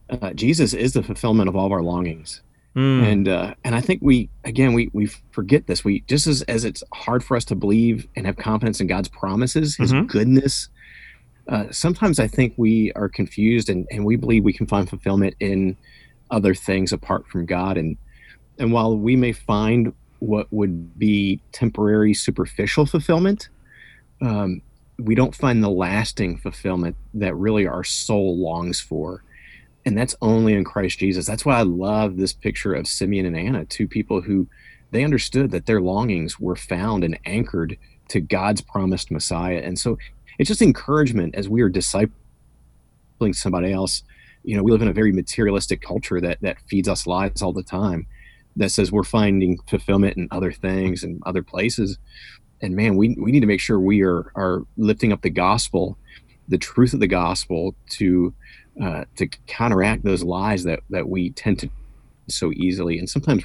uh, 0.10 0.32
Jesus 0.34 0.74
is 0.74 0.94
the 0.94 1.04
fulfillment 1.04 1.50
of 1.50 1.56
all 1.56 1.66
of 1.66 1.72
our 1.72 1.84
longings. 1.84 2.42
Mm. 2.76 3.04
And 3.04 3.28
uh, 3.28 3.54
and 3.64 3.76
I 3.76 3.82
think 3.82 4.02
we 4.02 4.30
again 4.46 4.74
we 4.74 4.90
we 4.94 5.08
forget 5.32 5.68
this. 5.68 5.84
We 5.84 6.02
just 6.02 6.26
as 6.26 6.42
as 6.44 6.64
it's 6.64 6.84
hard 6.94 7.24
for 7.24 7.36
us 7.36 7.44
to 7.46 7.56
believe 7.56 8.08
and 8.16 8.26
have 8.26 8.38
confidence 8.38 8.80
in 8.80 8.88
God's 8.88 9.10
promises, 9.10 9.76
His 9.76 9.92
mm-hmm. 9.92 10.06
goodness. 10.06 10.70
Uh, 11.48 11.66
sometimes 11.72 12.20
I 12.20 12.28
think 12.28 12.54
we 12.56 12.94
are 12.94 13.10
confused 13.10 13.70
and, 13.70 13.86
and 13.92 14.06
we 14.06 14.16
believe 14.16 14.44
we 14.44 14.54
can 14.54 14.68
find 14.68 14.88
fulfillment 14.88 15.36
in 15.40 15.76
other 16.30 16.56
things 16.56 16.94
apart 16.94 17.28
from 17.28 17.46
God. 17.46 17.78
And 17.78 17.98
and 18.58 18.72
while 18.72 18.98
we 18.98 19.18
may 19.18 19.34
find 19.34 19.94
what 20.20 20.48
would 20.52 20.98
be 20.98 21.42
temporary, 21.52 22.14
superficial 22.14 22.86
fulfillment, 22.86 23.50
um, 24.22 24.62
we 24.98 25.16
don't 25.16 25.36
find 25.36 25.62
the 25.62 25.70
lasting 25.70 26.38
fulfillment 26.38 26.96
that 27.16 27.36
really 27.36 27.68
our 27.68 27.84
soul 27.84 28.38
longs 28.38 28.80
for 28.80 29.24
and 29.86 29.98
that's 29.98 30.16
only 30.22 30.54
in 30.54 30.64
Christ 30.64 31.00
Jesus. 31.00 31.26
That's 31.26 31.46
why 31.46 31.58
I 31.58 31.64
love 31.64 32.18
this 32.18 32.34
picture 32.34 32.74
of 32.74 32.88
Simeon 32.88 33.26
and 33.26 33.38
Anna, 33.38 33.66
two 33.66 33.88
people 33.88 34.22
who 34.22 34.48
they 34.92 35.04
understood 35.04 35.52
that 35.52 35.66
their 35.66 35.82
longings 35.82 36.40
were 36.40 36.56
found 36.56 37.04
and 37.04 37.18
anchored 37.26 37.78
to 38.10 38.20
God's 38.20 38.62
promised 38.62 39.10
Messiah. 39.10 39.62
And 39.64 39.80
so 39.80 39.98
it's 40.38 40.50
just 40.50 40.62
encouragement 40.62 41.36
as 41.36 41.50
we 41.50 41.62
are 41.62 41.70
discipling 41.70 42.12
somebody 43.32 43.72
else. 43.72 44.04
You 44.44 44.58
know, 44.58 44.64
we 44.64 44.72
live 44.72 44.82
in 44.82 44.88
a 44.88 44.94
very 44.94 45.12
materialistic 45.12 45.82
culture 45.82 46.20
that 46.22 46.40
that 46.42 46.60
feeds 46.68 46.90
us 46.90 47.08
lies 47.08 47.42
all 47.42 47.54
the 47.54 47.64
time, 47.64 48.08
that 48.56 48.72
says 48.72 48.92
we're 48.92 49.04
finding 49.04 49.60
fulfillment 49.68 50.18
in 50.18 50.28
other 50.32 50.52
things 50.52 51.04
and 51.04 51.22
other 51.26 51.44
places. 51.44 51.98
And 52.62 52.76
man, 52.76 52.98
we 52.98 53.16
we 53.20 53.32
need 53.32 53.40
to 53.40 53.48
make 53.48 53.62
sure 53.62 53.80
we 53.80 54.02
are 54.04 54.32
are 54.36 54.64
lifting 54.78 55.14
up 55.14 55.22
the 55.22 55.30
gospel, 55.30 55.98
the 56.48 56.58
truth 56.58 56.94
of 56.94 57.00
the 57.00 57.08
gospel 57.08 57.76
to 57.92 58.34
uh, 58.82 59.06
to 59.16 59.28
counteract 59.48 60.04
those 60.04 60.24
lies 60.24 60.64
that 60.64 60.82
that 60.90 61.10
we 61.10 61.32
tend 61.32 61.60
to 61.60 61.70
so 62.30 62.52
easily 62.54 62.98
and 62.98 63.10
sometimes 63.10 63.44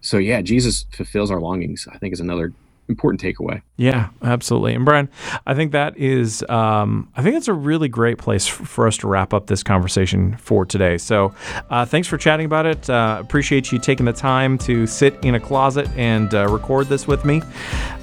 so 0.00 0.18
yeah 0.18 0.40
jesus 0.40 0.84
fulfills 0.92 1.30
our 1.30 1.40
longings 1.40 1.88
i 1.92 1.98
think 1.98 2.12
is 2.12 2.20
another 2.20 2.52
important 2.88 3.20
takeaway. 3.20 3.62
Yeah, 3.78 4.08
absolutely. 4.22 4.74
And 4.74 4.86
Brian, 4.86 5.10
I 5.46 5.54
think 5.54 5.72
that 5.72 5.98
is, 5.98 6.42
um, 6.48 7.10
I 7.14 7.22
think 7.22 7.34
that's 7.34 7.48
a 7.48 7.52
really 7.52 7.88
great 7.88 8.16
place 8.16 8.46
for 8.46 8.86
us 8.86 8.96
to 8.98 9.06
wrap 9.06 9.34
up 9.34 9.48
this 9.48 9.62
conversation 9.62 10.36
for 10.38 10.64
today. 10.64 10.96
So, 10.96 11.34
uh, 11.68 11.84
thanks 11.84 12.08
for 12.08 12.16
chatting 12.16 12.46
about 12.46 12.64
it. 12.64 12.88
Uh, 12.88 13.18
appreciate 13.20 13.70
you 13.72 13.78
taking 13.78 14.06
the 14.06 14.14
time 14.14 14.56
to 14.58 14.86
sit 14.86 15.22
in 15.22 15.34
a 15.34 15.40
closet 15.40 15.88
and 15.94 16.32
uh, 16.34 16.48
record 16.48 16.86
this 16.86 17.06
with 17.06 17.26
me. 17.26 17.42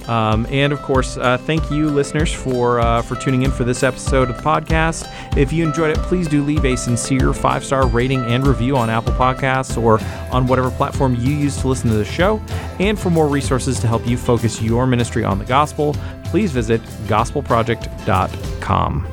Um, 0.08 0.46
and 0.50 0.74
of 0.74 0.82
course, 0.82 1.18
uh, 1.18 1.38
thank 1.38 1.72
you, 1.72 1.90
listeners, 1.90 2.32
for 2.34 2.80
uh, 2.80 3.02
for 3.02 3.16
tuning 3.16 3.44
in 3.44 3.52
for 3.52 3.64
this 3.64 3.84
episode 3.84 4.30
of 4.30 4.38
the 4.38 4.44
podcast. 4.44 5.08
If 5.38 5.54
you 5.54 5.66
enjoyed 5.66 5.98
it, 5.98 5.98
please 6.04 6.28
do 6.28 6.44
leave 6.44 6.66
a 6.66 6.76
sincere 6.76 7.34
five 7.34 7.64
star 7.64 7.88
rating 7.88 8.20
and 8.26 8.46
review 8.46 8.76
on 8.76 8.90
Apple 8.90 9.14
Podcasts 9.14 9.82
or 9.82 10.00
on 10.34 10.46
whatever 10.48 10.70
platform 10.72 11.16
you 11.16 11.34
use 11.34 11.58
to 11.62 11.68
listen 11.68 11.90
to 11.90 11.96
the 11.96 12.06
show. 12.06 12.42
And 12.80 13.00
for 13.00 13.10
more 13.10 13.28
resources 13.28 13.80
to 13.80 13.88
help 13.88 14.06
you 14.06 14.18
focus 14.18 14.62
your 14.62 14.86
ministry 14.86 15.24
on 15.24 15.40
the 15.40 15.46
gospel, 15.64 15.96
please 16.26 16.52
visit 16.52 16.82
gospelproject.com. 17.08 19.08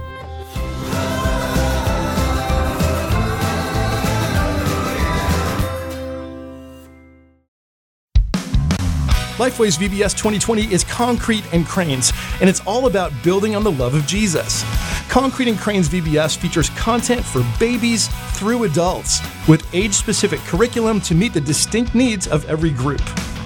Lifeway's 9.38 9.78
VBS 9.78 10.18
2020 10.18 10.72
is 10.72 10.84
Concrete 10.84 11.44
and 11.54 11.64
Cranes, 11.64 12.12
and 12.40 12.50
it's 12.50 12.60
all 12.66 12.86
about 12.86 13.12
building 13.22 13.54
on 13.54 13.62
the 13.62 13.70
love 13.70 13.94
of 13.94 14.04
Jesus. 14.06 14.64
Concrete 15.08 15.48
and 15.48 15.58
Cranes 15.58 15.88
VBS 15.88 16.36
features 16.36 16.68
content 16.70 17.24
for 17.24 17.42
babies 17.58 18.08
through 18.32 18.64
adults, 18.64 19.20
with 19.48 19.64
age 19.72 19.94
specific 19.94 20.40
curriculum 20.40 21.00
to 21.02 21.14
meet 21.14 21.32
the 21.32 21.40
distinct 21.40 21.94
needs 21.94 22.26
of 22.26 22.44
every 22.50 22.70
group. 22.70 23.00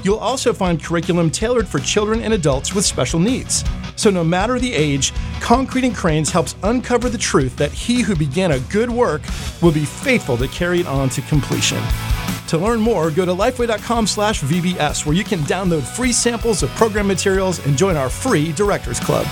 You'll 0.04 0.18
also 0.18 0.52
find 0.52 0.82
curriculum 0.82 1.30
tailored 1.30 1.66
for 1.66 1.78
children 1.78 2.20
and 2.20 2.34
adults 2.34 2.74
with 2.74 2.84
special 2.84 3.18
needs. 3.18 3.64
So, 3.96 4.10
no 4.10 4.22
matter 4.22 4.58
the 4.58 4.72
age, 4.72 5.12
Concrete 5.40 5.84
and 5.84 5.96
Cranes 5.96 6.30
helps 6.30 6.54
uncover 6.62 7.08
the 7.08 7.18
truth 7.18 7.56
that 7.56 7.72
he 7.72 8.02
who 8.02 8.14
began 8.14 8.52
a 8.52 8.60
good 8.60 8.90
work 8.90 9.22
will 9.62 9.72
be 9.72 9.84
faithful 9.84 10.36
to 10.36 10.48
carry 10.48 10.80
it 10.80 10.86
on 10.86 11.08
to 11.10 11.22
completion. 11.22 11.82
To 12.48 12.58
learn 12.58 12.80
more, 12.80 13.10
go 13.10 13.24
to 13.24 13.32
lifeway.com/vbs 13.32 15.06
where 15.06 15.14
you 15.16 15.24
can 15.24 15.40
download 15.40 15.82
free 15.82 16.12
samples 16.12 16.62
of 16.62 16.70
program 16.70 17.06
materials 17.06 17.64
and 17.66 17.76
join 17.76 17.96
our 17.96 18.10
free 18.10 18.52
Directors 18.52 19.00
Club. 19.00 19.26